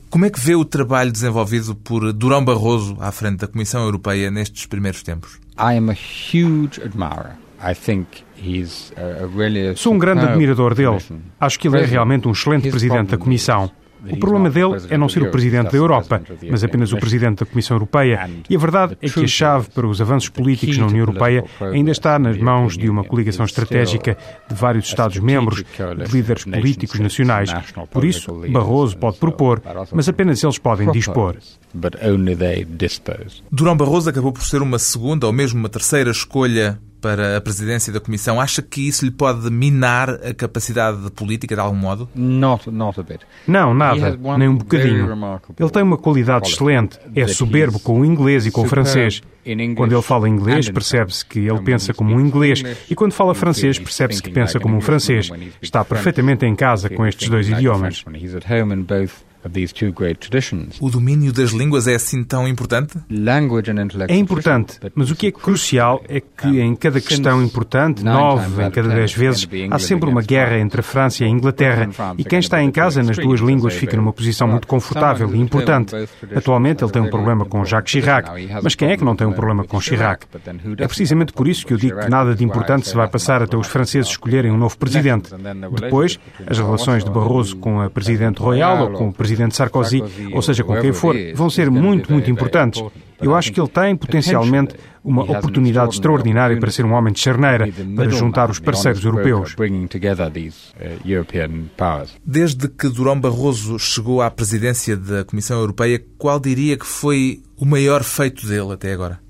Como 0.08 0.24
é 0.24 0.30
que 0.30 0.40
vê 0.40 0.54
o 0.54 0.64
trabalho 0.64 1.12
desenvolvido 1.12 1.74
por 1.74 2.10
Durão 2.14 2.42
Barroso 2.42 2.96
à 2.98 3.12
frente 3.12 3.40
da 3.40 3.46
Comissão 3.46 3.84
Europeia 3.84 4.30
nestes 4.30 4.64
primeiros 4.64 5.02
tempos? 5.02 5.38
Sou 9.76 9.92
um 9.94 9.98
grande 9.98 10.24
admirador 10.24 10.74
dele. 10.74 10.98
Acho 11.38 11.58
que 11.58 11.68
ele 11.68 11.76
é 11.78 11.84
realmente 11.84 12.26
um 12.26 12.32
excelente 12.32 12.70
presidente 12.70 13.10
da 13.10 13.18
Comissão. 13.18 13.70
O 14.10 14.16
problema 14.16 14.50
dele 14.50 14.74
é 14.88 14.98
não 14.98 15.08
ser 15.08 15.22
o 15.22 15.30
Presidente 15.30 15.70
da 15.70 15.76
Europa, 15.78 16.22
mas 16.50 16.64
apenas 16.64 16.92
o 16.92 16.96
Presidente 16.96 17.40
da 17.40 17.46
Comissão 17.46 17.76
Europeia. 17.76 18.28
E 18.48 18.56
a 18.56 18.58
verdade 18.58 18.96
é 19.00 19.08
que 19.08 19.24
a 19.24 19.26
chave 19.26 19.70
para 19.70 19.86
os 19.86 20.00
avanços 20.00 20.28
políticos 20.28 20.76
na 20.78 20.86
União 20.86 21.00
Europeia 21.00 21.44
ainda 21.60 21.90
está 21.90 22.18
nas 22.18 22.36
mãos 22.36 22.76
de 22.76 22.88
uma 22.88 23.04
coligação 23.04 23.44
estratégica 23.44 24.16
de 24.48 24.54
vários 24.54 24.86
Estados-membros, 24.86 25.62
de 25.62 26.12
líderes 26.12 26.44
políticos 26.44 26.98
nacionais. 26.98 27.50
Por 27.90 28.04
isso, 28.04 28.42
Barroso 28.50 28.96
pode 28.96 29.18
propor, 29.18 29.62
mas 29.92 30.08
apenas 30.08 30.42
eles 30.42 30.58
podem 30.58 30.90
dispor. 30.90 31.36
Durão 33.50 33.76
Barroso 33.76 34.10
acabou 34.10 34.32
por 34.32 34.42
ser 34.42 34.62
uma 34.62 34.78
segunda 34.78 35.26
ou 35.26 35.32
mesmo 35.32 35.58
uma 35.58 35.68
terceira 35.68 36.10
escolha 36.10 36.78
para 37.02 37.36
a 37.36 37.40
presidência 37.40 37.92
da 37.92 37.98
Comissão, 37.98 38.40
acha 38.40 38.62
que 38.62 38.86
isso 38.88 39.04
lhe 39.04 39.10
pode 39.10 39.50
minar 39.50 40.08
a 40.08 40.32
capacidade 40.32 41.10
política 41.10 41.54
de 41.56 41.60
algum 41.60 41.76
modo? 41.76 42.08
Not, 42.14 42.70
not 42.70 42.98
a 42.98 43.02
bit. 43.02 43.26
Não, 43.46 43.74
nada, 43.74 44.16
nem 44.38 44.48
um 44.48 44.56
bocadinho. 44.56 45.12
Ele 45.58 45.70
tem 45.70 45.82
uma 45.82 45.98
qualidade 45.98 46.48
excelente. 46.48 46.98
É 47.14 47.26
soberbo 47.26 47.80
com 47.80 48.00
o 48.00 48.04
inglês 48.04 48.46
e 48.46 48.52
com 48.52 48.62
o 48.62 48.66
francês. 48.66 49.20
Quando 49.76 49.92
ele 49.92 50.02
fala 50.02 50.28
inglês, 50.28 50.70
percebe-se 50.70 51.26
que 51.26 51.40
ele 51.40 51.60
pensa 51.62 51.92
como 51.92 52.14
um 52.14 52.20
inglês, 52.20 52.62
e 52.88 52.94
quando 52.94 53.12
fala 53.12 53.34
francês, 53.34 53.78
percebe-se 53.78 54.22
que 54.22 54.30
pensa 54.30 54.60
como 54.60 54.76
um 54.76 54.80
francês. 54.80 55.28
Está 55.60 55.84
perfeitamente 55.84 56.46
em 56.46 56.54
casa 56.54 56.88
com 56.88 57.04
estes 57.04 57.28
dois 57.28 57.48
idiomas. 57.48 58.04
O 60.80 60.90
domínio 60.90 61.32
das 61.32 61.50
línguas 61.50 61.86
é 61.86 61.94
assim 61.94 62.22
tão 62.22 62.46
importante? 62.46 62.94
É 64.08 64.16
importante, 64.16 64.78
mas 64.94 65.10
o 65.10 65.16
que 65.16 65.26
é 65.26 65.32
crucial 65.32 66.02
é 66.08 66.20
que 66.20 66.60
em 66.60 66.74
cada 66.76 67.00
questão 67.00 67.42
importante, 67.42 68.04
nove 68.04 68.62
em 68.62 68.70
cada 68.70 68.88
dez 68.88 69.12
vezes, 69.12 69.48
há 69.70 69.78
sempre 69.78 70.08
uma 70.08 70.22
guerra 70.22 70.58
entre 70.58 70.80
a 70.80 70.82
França 70.82 71.22
e 71.22 71.26
a 71.26 71.28
Inglaterra, 71.28 71.88
e 72.16 72.24
quem 72.24 72.38
está 72.38 72.62
em 72.62 72.70
casa 72.70 73.02
nas 73.02 73.16
duas 73.16 73.40
línguas 73.40 73.74
fica 73.74 73.96
numa 73.96 74.12
posição 74.12 74.46
muito 74.46 74.66
confortável 74.66 75.34
e 75.34 75.38
importante. 75.38 75.94
Atualmente 76.34 76.84
ele 76.84 76.92
tem 76.92 77.02
um 77.02 77.10
problema 77.10 77.44
com 77.44 77.64
Jacques 77.64 77.90
Chirac, 77.92 78.30
mas 78.62 78.74
quem 78.74 78.90
é 78.90 78.96
que 78.96 79.04
não 79.04 79.16
tem 79.16 79.26
um 79.26 79.32
problema 79.32 79.64
com 79.64 79.80
Chirac? 79.80 80.26
É 80.78 80.86
precisamente 80.86 81.32
por 81.32 81.48
isso 81.48 81.66
que 81.66 81.72
eu 81.72 81.78
digo 81.78 81.98
que 81.98 82.08
nada 82.08 82.34
de 82.34 82.44
importante 82.44 82.88
se 82.88 82.94
vai 82.94 83.08
passar 83.08 83.42
até 83.42 83.56
os 83.56 83.66
franceses 83.66 84.10
escolherem 84.10 84.50
um 84.52 84.56
novo 84.56 84.76
presidente. 84.78 85.30
Depois, 85.80 86.18
as 86.46 86.58
relações 86.58 87.04
de 87.04 87.10
Barroso 87.10 87.56
com 87.56 87.80
a 87.80 87.90
presidente 87.90 88.40
Royal 88.40 88.82
ou 88.84 88.90
com 88.92 89.08
o 89.08 89.12
presidente 89.12 89.31
presidente 89.32 89.56
Sarkozy, 89.56 90.02
ou 90.32 90.42
seja, 90.42 90.62
com 90.62 90.78
quem 90.80 90.92
for, 90.92 91.16
vão 91.34 91.48
ser 91.48 91.70
muito, 91.70 92.12
muito 92.12 92.30
importantes. 92.30 92.82
Eu 93.20 93.34
acho 93.34 93.52
que 93.52 93.60
ele 93.60 93.68
tem 93.68 93.96
potencialmente 93.96 94.74
uma 95.04 95.22
oportunidade 95.22 95.94
extraordinária 95.94 96.58
para 96.58 96.70
ser 96.70 96.84
um 96.84 96.92
homem 96.92 97.12
de 97.12 97.20
charneira, 97.20 97.68
para 97.96 98.08
juntar 98.10 98.50
os 98.50 98.58
parceiros 98.58 99.04
europeus. 99.04 99.54
Desde 102.24 102.68
que 102.68 102.88
Durão 102.88 103.18
Barroso 103.18 103.78
chegou 103.78 104.20
à 104.22 104.30
presidência 104.30 104.96
da 104.96 105.24
Comissão 105.24 105.58
Europeia, 105.58 106.02
qual 106.18 106.38
diria 106.38 106.76
que 106.76 106.86
foi 106.86 107.42
o 107.56 107.64
maior 107.64 108.02
feito 108.02 108.46
dele 108.46 108.72
até 108.72 108.92
agora? 108.92 109.20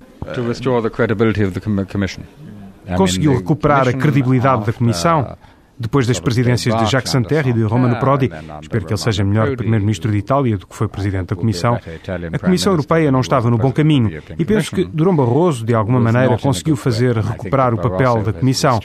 Conseguiu 2.97 3.35
recuperar 3.35 3.87
a 3.87 3.93
credibilidade 3.93 4.65
da 4.65 4.73
Comissão 4.73 5.37
depois 5.77 6.05
das 6.07 6.19
presidências 6.19 6.75
de 6.77 6.85
Jacques 6.85 7.11
Santer 7.11 7.47
e 7.47 7.53
de 7.53 7.63
Romano 7.63 7.99
Prodi, 7.99 8.29
espero 8.61 8.85
que 8.85 8.93
ele 8.93 8.99
seja 8.99 9.23
melhor 9.23 9.55
primeiro-ministro 9.55 10.11
de 10.11 10.17
Itália 10.17 10.57
do 10.57 10.67
que 10.67 10.75
foi 10.75 10.87
presidente 10.87 11.27
da 11.27 11.35
Comissão, 11.35 11.79
a 12.31 12.39
Comissão 12.39 12.73
Europeia 12.73 13.11
não 13.11 13.21
estava 13.21 13.49
no 13.49 13.57
bom 13.57 13.71
caminho 13.71 14.21
e 14.37 14.45
penso 14.45 14.75
que 14.75 14.83
Durão 14.85 15.15
Barroso, 15.15 15.65
de 15.65 15.73
alguma 15.73 15.99
maneira, 15.99 16.37
conseguiu 16.37 16.75
fazer 16.75 17.17
recuperar 17.17 17.73
o 17.73 17.77
papel 17.77 18.23
da 18.23 18.33
Comissão. 18.33 18.79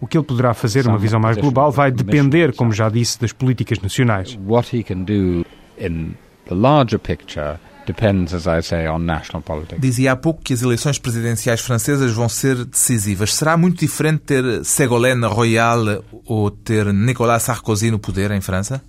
O 0.00 0.06
que 0.06 0.16
ele 0.16 0.24
poderá 0.24 0.54
fazer 0.54 0.84
numa 0.84 0.98
visão 0.98 1.20
mais 1.20 1.36
global 1.36 1.70
vai 1.70 1.90
depender, 1.90 2.54
como 2.54 2.72
já 2.72 2.88
disse, 2.88 3.20
das 3.20 3.32
políticas 3.32 3.80
nacionais. 3.80 4.38
Depends, 7.86 8.32
as 8.32 8.46
I 8.46 8.62
say, 8.62 8.88
on 8.88 9.00
national 9.00 9.42
politics. 9.42 9.80
Dizia 9.80 10.12
há 10.12 10.16
pouco 10.16 10.40
que 10.42 10.52
as 10.52 10.62
eleições 10.62 10.98
presidenciais 10.98 11.60
francesas 11.60 12.12
vão 12.12 12.28
ser 12.28 12.64
decisivas. 12.64 13.34
Será 13.34 13.56
muito 13.56 13.80
diferente 13.80 14.20
ter 14.20 14.64
Ségolène 14.64 15.26
Royal 15.26 16.04
ou 16.24 16.50
ter 16.50 16.92
Nicolas 16.92 17.42
Sarkozy 17.42 17.90
no 17.90 17.98
poder 17.98 18.30
em 18.30 18.40
França? 18.40 18.82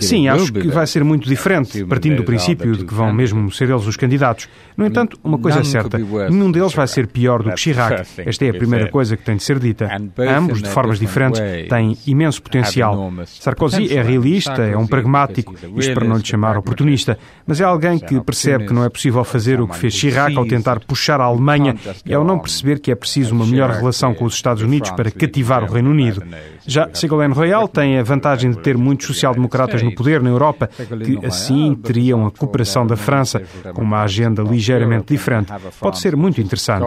Sim, 0.00 0.28
acho 0.28 0.52
que 0.52 0.68
vai 0.68 0.86
ser 0.86 1.02
muito 1.04 1.28
diferente, 1.28 1.84
partindo 1.84 2.16
do 2.16 2.24
princípio 2.24 2.76
de 2.76 2.84
que 2.84 2.92
vão 2.92 3.12
mesmo 3.12 3.50
ser 3.50 3.70
eles 3.70 3.86
os 3.86 3.96
candidatos. 3.96 4.48
No 4.76 4.86
entanto, 4.86 5.18
uma 5.24 5.38
coisa 5.38 5.60
é 5.60 5.64
certa, 5.64 5.98
nenhum 5.98 6.50
deles 6.50 6.74
vai 6.74 6.86
ser 6.86 7.06
pior 7.06 7.42
do 7.42 7.50
que 7.50 7.60
Chirac. 7.60 8.06
Esta 8.18 8.44
é 8.44 8.50
a 8.50 8.54
primeira 8.54 8.90
coisa 8.90 9.16
que 9.16 9.24
tem 9.24 9.36
de 9.36 9.42
ser 9.42 9.58
dita. 9.58 9.88
Ambos, 10.18 10.62
de 10.62 10.68
formas 10.68 10.98
diferentes, 10.98 11.40
têm 11.68 11.96
imenso 12.06 12.42
potencial. 12.42 13.12
Sarkozy 13.26 13.96
é 13.96 14.02
realista, 14.02 14.62
é 14.62 14.76
um 14.76 14.86
pragmático, 14.86 15.54
isto 15.76 15.94
para 15.94 16.06
não 16.06 16.16
lhe 16.16 16.24
chamar 16.26 16.58
oportunista, 16.58 17.18
mas 17.46 17.60
é 17.60 17.64
alguém 17.64 17.98
que 17.98 18.20
percebe 18.34 18.66
que 18.66 18.72
não 18.72 18.84
é 18.84 18.88
possível 18.88 19.22
fazer 19.24 19.60
o 19.60 19.68
que 19.68 19.76
fez 19.76 19.94
Chirac 19.94 20.36
ao 20.36 20.46
tentar 20.46 20.80
puxar 20.80 21.20
a 21.20 21.24
Alemanha 21.24 21.76
e 22.04 22.12
ao 22.12 22.24
não 22.24 22.38
perceber 22.38 22.80
que 22.80 22.90
é 22.90 22.94
preciso 22.94 23.34
uma 23.34 23.46
melhor 23.46 23.70
relação 23.70 24.14
com 24.14 24.24
os 24.24 24.34
Estados 24.34 24.62
Unidos 24.62 24.90
para 24.90 25.10
cativar 25.10 25.62
o 25.62 25.72
Reino 25.72 25.90
Unido. 25.90 26.22
Já 26.66 26.88
Ségolène 26.92 27.32
Royal 27.32 27.68
tem 27.68 27.98
a 27.98 28.02
vantagem 28.02 28.50
de 28.50 28.58
ter 28.58 28.76
muitos 28.76 29.06
social-democratas 29.06 29.82
no 29.82 29.94
poder 29.94 30.20
na 30.22 30.30
Europa, 30.30 30.66
que 30.66 31.24
assim 31.24 31.74
teriam 31.74 32.26
a 32.26 32.30
cooperação 32.30 32.86
da 32.86 32.96
França 32.96 33.42
com 33.72 33.82
uma 33.82 34.02
agenda 34.02 34.42
ligeiramente 34.42 35.14
diferente. 35.14 35.52
Pode 35.78 35.98
ser 35.98 36.16
muito 36.16 36.40
interessante. 36.40 36.84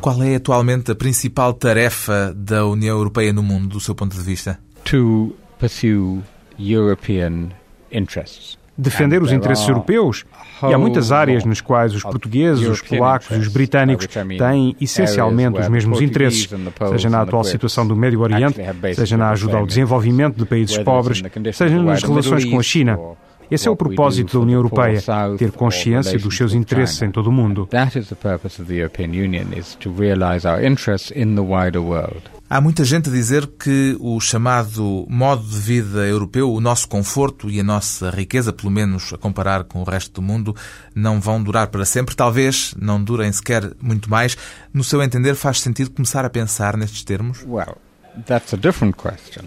Qual 0.00 0.22
é 0.22 0.34
atualmente 0.34 0.90
a 0.90 0.94
principal 0.94 1.54
tarefa 1.54 2.34
da 2.34 2.66
União 2.66 2.96
Europeia 2.96 3.32
no 3.32 3.42
mundo, 3.42 3.68
do 3.68 3.80
seu 3.80 3.94
ponto 3.94 4.16
de 4.16 4.22
vista? 4.22 4.58
To 4.84 5.34
pursue 5.58 6.22
European 6.58 7.50
defender 8.78 9.20
os 9.20 9.32
interesses 9.32 9.68
europeus. 9.68 10.24
E 10.62 10.72
há 10.72 10.78
muitas 10.78 11.12
áreas 11.12 11.44
nas 11.44 11.60
quais 11.60 11.94
os 11.94 12.02
portugueses, 12.02 12.66
os 12.66 12.80
polacos 12.80 13.28
e 13.30 13.40
os 13.40 13.48
britânicos 13.48 14.06
têm 14.06 14.76
essencialmente 14.80 15.60
os 15.60 15.68
mesmos 15.68 16.00
interesses, 16.00 16.48
seja 16.90 17.10
na 17.10 17.22
atual 17.22 17.44
situação 17.44 17.86
do 17.86 17.96
Médio 17.96 18.20
Oriente, 18.20 18.60
seja 18.94 19.16
na 19.16 19.30
ajuda 19.30 19.56
ao 19.56 19.66
desenvolvimento 19.66 20.36
de 20.36 20.44
países 20.46 20.78
pobres, 20.78 21.22
seja 21.52 21.82
nas 21.82 22.02
relações 22.02 22.44
com 22.44 22.58
a 22.58 22.62
China. 22.62 22.98
Esse 23.50 23.66
é 23.66 23.70
o 23.70 23.76
propósito 23.76 24.34
da 24.36 24.42
União 24.42 24.58
Europeia, 24.58 25.00
ter 25.38 25.50
consciência 25.52 26.18
dos 26.18 26.36
seus 26.36 26.52
interesses 26.52 27.00
em 27.00 27.10
todo 27.10 27.28
o 27.28 27.32
mundo. 27.32 27.66
Há 32.50 32.62
muita 32.62 32.82
gente 32.82 33.10
a 33.10 33.12
dizer 33.12 33.46
que 33.46 33.94
o 34.00 34.18
chamado 34.20 35.04
modo 35.06 35.42
de 35.42 35.58
vida 35.58 36.06
europeu, 36.06 36.50
o 36.50 36.62
nosso 36.62 36.88
conforto 36.88 37.50
e 37.50 37.60
a 37.60 37.62
nossa 37.62 38.08
riqueza, 38.08 38.54
pelo 38.54 38.70
menos 38.70 39.12
a 39.12 39.18
comparar 39.18 39.64
com 39.64 39.82
o 39.82 39.84
resto 39.84 40.12
do 40.14 40.22
mundo, 40.22 40.56
não 40.94 41.20
vão 41.20 41.42
durar 41.42 41.66
para 41.66 41.84
sempre. 41.84 42.16
Talvez 42.16 42.74
não 42.80 43.04
durem 43.04 43.30
sequer 43.32 43.70
muito 43.82 44.08
mais. 44.08 44.34
No 44.72 44.82
seu 44.82 45.02
entender, 45.02 45.34
faz 45.34 45.60
sentido 45.60 45.90
começar 45.90 46.24
a 46.24 46.30
pensar 46.30 46.74
nestes 46.74 47.04
termos? 47.04 47.44
Well, 47.46 47.76
that's 48.26 48.54
a 48.54 48.56
different 48.56 48.96
question. 48.96 49.44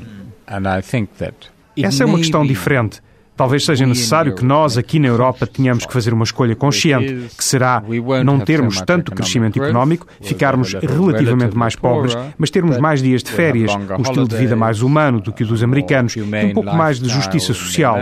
And 0.48 0.68
I 0.68 0.84
think 0.84 1.10
that 1.18 1.50
Essa 1.76 2.04
é 2.04 2.06
uma 2.06 2.20
questão 2.20 2.46
diferente. 2.46 3.02
Talvez 3.36 3.66
seja 3.66 3.86
necessário 3.86 4.36
que 4.36 4.44
nós, 4.44 4.78
aqui 4.78 5.00
na 5.00 5.08
Europa, 5.08 5.48
tenhamos 5.48 5.86
que 5.86 5.94
fazer 5.94 6.14
uma 6.14 6.24
escolha 6.24 6.56
consciente, 6.56 7.36
que 7.36 7.44
será 7.44 7.82
não 8.24 8.40
termos 8.40 8.82
tanto 8.82 9.12
crescimento 9.12 9.62
económico, 9.62 10.06
ficarmos 10.22 10.74
relativamente 10.74 11.58
mais 11.58 11.76
pobres, 11.76 12.16
mas 12.38 12.50
termos 12.50 12.78
mais 12.78 13.02
dias 13.02 13.24
de 13.24 13.32
férias, 13.32 13.72
um 13.98 14.02
estilo 14.02 14.28
de 14.28 14.36
vida 14.36 14.56
mais 14.56 14.82
humano 14.82 15.20
do 15.20 15.32
que 15.32 15.44
o 15.44 15.48
dos 15.48 15.64
americanos 15.64 16.16
e 16.16 16.22
um 16.22 16.54
pouco 16.54 16.76
mais 16.76 17.00
de 17.00 17.10
justiça 17.10 17.54
social. 17.54 17.98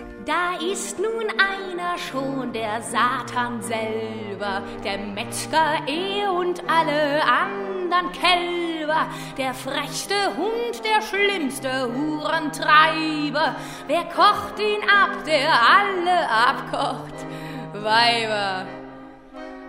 Schon, 2.12 2.52
der 2.52 2.82
Satan 2.82 3.62
selber, 3.62 4.62
der 4.84 4.98
Metzger, 4.98 5.80
eh 5.86 6.26
und 6.28 6.62
alle 6.68 7.22
anderen 7.24 8.12
Kälber, 8.12 9.06
der 9.38 9.54
frechste 9.54 10.14
Hund, 10.36 10.82
der 10.84 11.00
schlimmste 11.02 11.88
Hurentreiber. 11.92 13.56
Wer 13.86 14.04
kocht 14.04 14.60
ihn 14.60 14.82
ab, 14.88 15.24
der 15.26 15.48
alle 15.48 16.28
abkocht? 16.28 17.26
Weiber. 17.72 18.66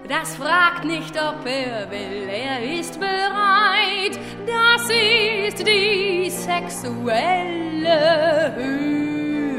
Das 0.10 0.36
fragt 0.36 0.84
nicht, 0.84 1.15
ob 1.17 1.45
er 1.45 1.89
will, 1.89 2.27
er 2.27 2.62
ist 2.62 2.99
bereit. 2.99 4.19
Das 4.45 4.89
ist 4.89 5.65
die 5.65 6.29
sexuelle 6.29 6.93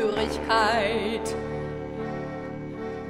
Hörigkeit. 0.04 1.34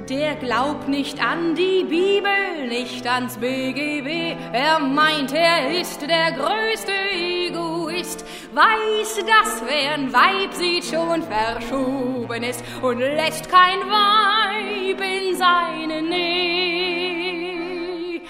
Der 0.09 0.35
glaubt 0.35 0.87
nicht 0.87 1.19
an 1.19 1.55
die 1.55 1.83
Bibel, 1.83 2.67
nicht 2.67 3.07
ans 3.07 3.37
BGB. 3.37 4.35
Er 4.53 4.77
meint, 4.77 5.33
er 5.33 5.81
ist 5.81 5.99
der 6.01 6.31
größte 6.31 6.91
Egoist. 7.11 8.23
Weiß, 8.53 9.25
dass 9.25 9.63
wer 9.65 9.95
ein 9.95 10.13
Weib 10.13 10.53
sieht, 10.53 10.85
schon 10.85 11.23
verschoben 11.23 12.43
ist 12.43 12.63
und 12.83 12.99
lässt 12.99 13.49
kein 13.49 13.79
Weib 13.79 15.01
in 15.01 15.35
seine 15.35 16.03
Nähe. 16.03 18.21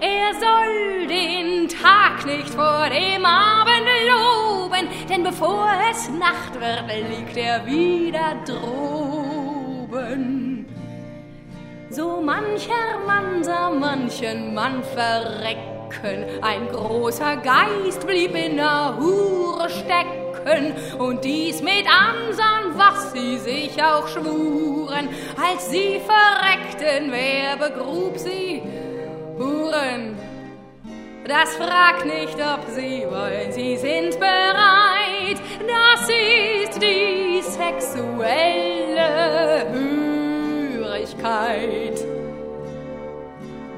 Er 0.00 0.34
soll 0.34 1.06
den 1.06 1.68
Tag 1.68 2.26
nicht 2.26 2.50
vor 2.50 2.88
dem 2.90 3.24
Abend 3.24 3.86
loben, 4.08 4.88
denn 5.08 5.22
bevor 5.22 5.70
es 5.92 6.08
Nacht 6.08 6.54
wird, 6.54 6.88
liegt 7.08 7.36
er 7.36 7.64
wieder 7.64 8.34
droben. 8.44 10.49
So 11.92 12.20
mancher 12.20 13.00
Mann 13.04 13.42
sah 13.42 13.68
manchen 13.68 14.54
Mann 14.54 14.80
verrecken, 14.94 16.24
ein 16.40 16.68
großer 16.68 17.38
Geist 17.38 18.06
blieb 18.06 18.32
in 18.36 18.58
der 18.58 18.96
Hure 18.96 19.68
stecken, 19.68 20.72
und 21.00 21.24
dies 21.24 21.60
mit 21.60 21.86
ansahn, 21.88 22.78
was 22.78 23.12
sie 23.12 23.38
sich 23.38 23.82
auch 23.82 24.06
schwuren, 24.06 25.08
als 25.36 25.68
sie 25.68 26.00
verreckten, 26.06 27.10
wer 27.10 27.56
begrub 27.56 28.16
sie? 28.16 28.62
Huren. 29.36 30.16
Das 31.26 31.56
fragt 31.56 32.06
nicht, 32.06 32.38
ob 32.38 32.70
sie 32.70 33.04
wollen, 33.10 33.50
sie 33.50 33.76
sind 33.76 34.16
bereit, 34.20 35.40
das 35.66 36.08
ist 36.08 36.80
die 36.80 37.42
sexuelle 37.42 38.60
Hörigkeit. 41.22 42.04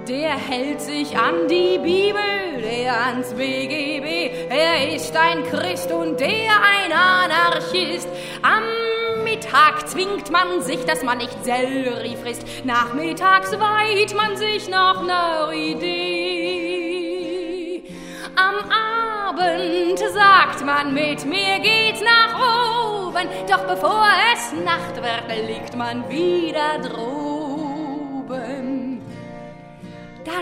Der 0.09 0.31
hält 0.31 0.81
sich 0.81 1.17
an 1.17 1.47
die 1.49 1.79
Bibel, 1.79 2.61
der 2.61 3.07
ans 3.07 3.33
BGB, 3.35 4.31
er 4.51 4.95
ist 4.95 5.17
ein 5.17 5.45
Christ 5.45 5.93
und 5.93 6.19
der 6.19 6.29
ein 6.29 6.93
Anarchist. 6.93 8.09
Am 8.43 8.65
Mittag 9.23 9.89
zwingt 9.89 10.33
man 10.33 10.61
sich, 10.61 10.85
dass 10.85 11.05
man 11.05 11.19
nicht 11.19 11.45
Sellerie 11.45 12.17
frisst. 12.17 12.45
Nachmittags 12.65 13.53
weiht 13.53 14.17
man 14.17 14.37
sich 14.37 14.69
nach 14.69 15.03
ner 15.03 15.53
Idee. 15.53 15.93
Am 18.35 18.57
Abend 18.71 20.01
sagt 20.01 20.65
man 20.67 20.93
mit 20.95 21.25
mir 21.25 21.61
geht's 21.61 22.01
nach 22.03 22.35
oben, 23.07 23.29
doch 23.49 23.63
bevor 23.69 24.09
es 24.35 24.53
Nacht 24.65 24.97
wird, 24.97 25.29
liegt 25.49 25.77
man 25.77 26.09
wieder 26.11 26.81
droben. 26.81 27.32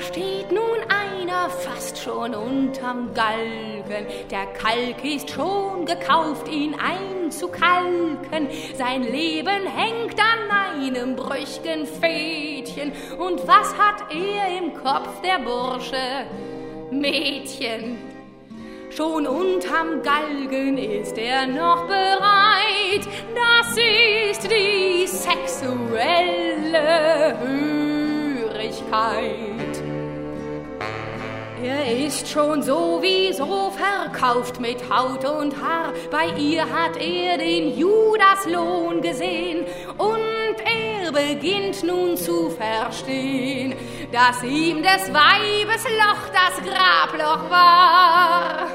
Da 0.01 0.07
steht 0.07 0.51
nun 0.51 0.79
einer 0.89 1.51
fast 1.51 1.99
schon 1.99 2.35
unterm 2.35 3.13
Galgen. 3.13 4.07
Der 4.31 4.47
Kalk 4.47 5.05
ist 5.05 5.29
schon 5.29 5.85
gekauft, 5.85 6.49
ihn 6.49 6.75
einzukalken. 6.75 8.49
Sein 8.79 9.03
Leben 9.03 9.67
hängt 9.67 10.19
an 10.19 10.51
einem 10.81 11.17
brüchgen 11.17 11.85
Fädchen. 11.87 12.93
Und 13.19 13.47
was 13.47 13.77
hat 13.77 14.11
er 14.11 14.59
im 14.59 14.73
Kopf, 14.73 15.21
der 15.21 15.39
Bursche? 15.41 16.25
Mädchen. 16.91 17.99
Schon 18.89 19.27
unterm 19.27 20.03
Galgen 20.03 20.79
ist 20.79 21.19
er 21.19 21.47
noch 21.47 21.87
bereit. 21.87 23.07
Das 23.35 23.77
ist 23.77 24.51
die 24.51 25.07
sexuelle 25.07 25.79
Hörigkeit. 28.51 29.50
Er 31.62 32.07
ist 32.07 32.27
schon 32.27 32.62
sowieso 32.62 33.71
verkauft 33.71 34.61
mit 34.61 34.79
Haut 34.88 35.25
und 35.27 35.55
Haar. 35.62 35.93
Bei 36.11 36.29
ihr 36.38 36.62
hat 36.62 36.97
er 36.97 37.37
den 37.37 37.77
Judaslohn 37.79 39.03
gesehen 39.03 39.66
und 39.99 40.57
er 40.64 41.12
beginnt 41.12 41.83
nun 41.83 42.16
zu 42.16 42.49
verstehen, 42.51 43.75
dass 44.11 44.43
ihm 44.43 44.83
des 44.83 45.12
Weibes 45.12 45.85
Loch 45.85 46.31
das 46.33 46.64
Grabloch 46.64 47.51
war. 47.51 48.66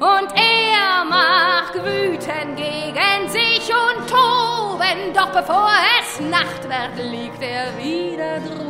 Und 0.00 0.28
er 0.36 1.04
mag 1.08 1.74
wüten 1.74 2.56
gegen 2.56 3.28
sich 3.28 3.70
und 3.70 4.06
toben, 4.08 5.14
doch 5.14 5.30
bevor 5.30 5.70
es 5.98 6.20
Nacht 6.20 6.64
wird, 6.64 7.10
liegt 7.10 7.42
er 7.42 7.76
wieder 7.78 8.38
droben. 8.40 8.67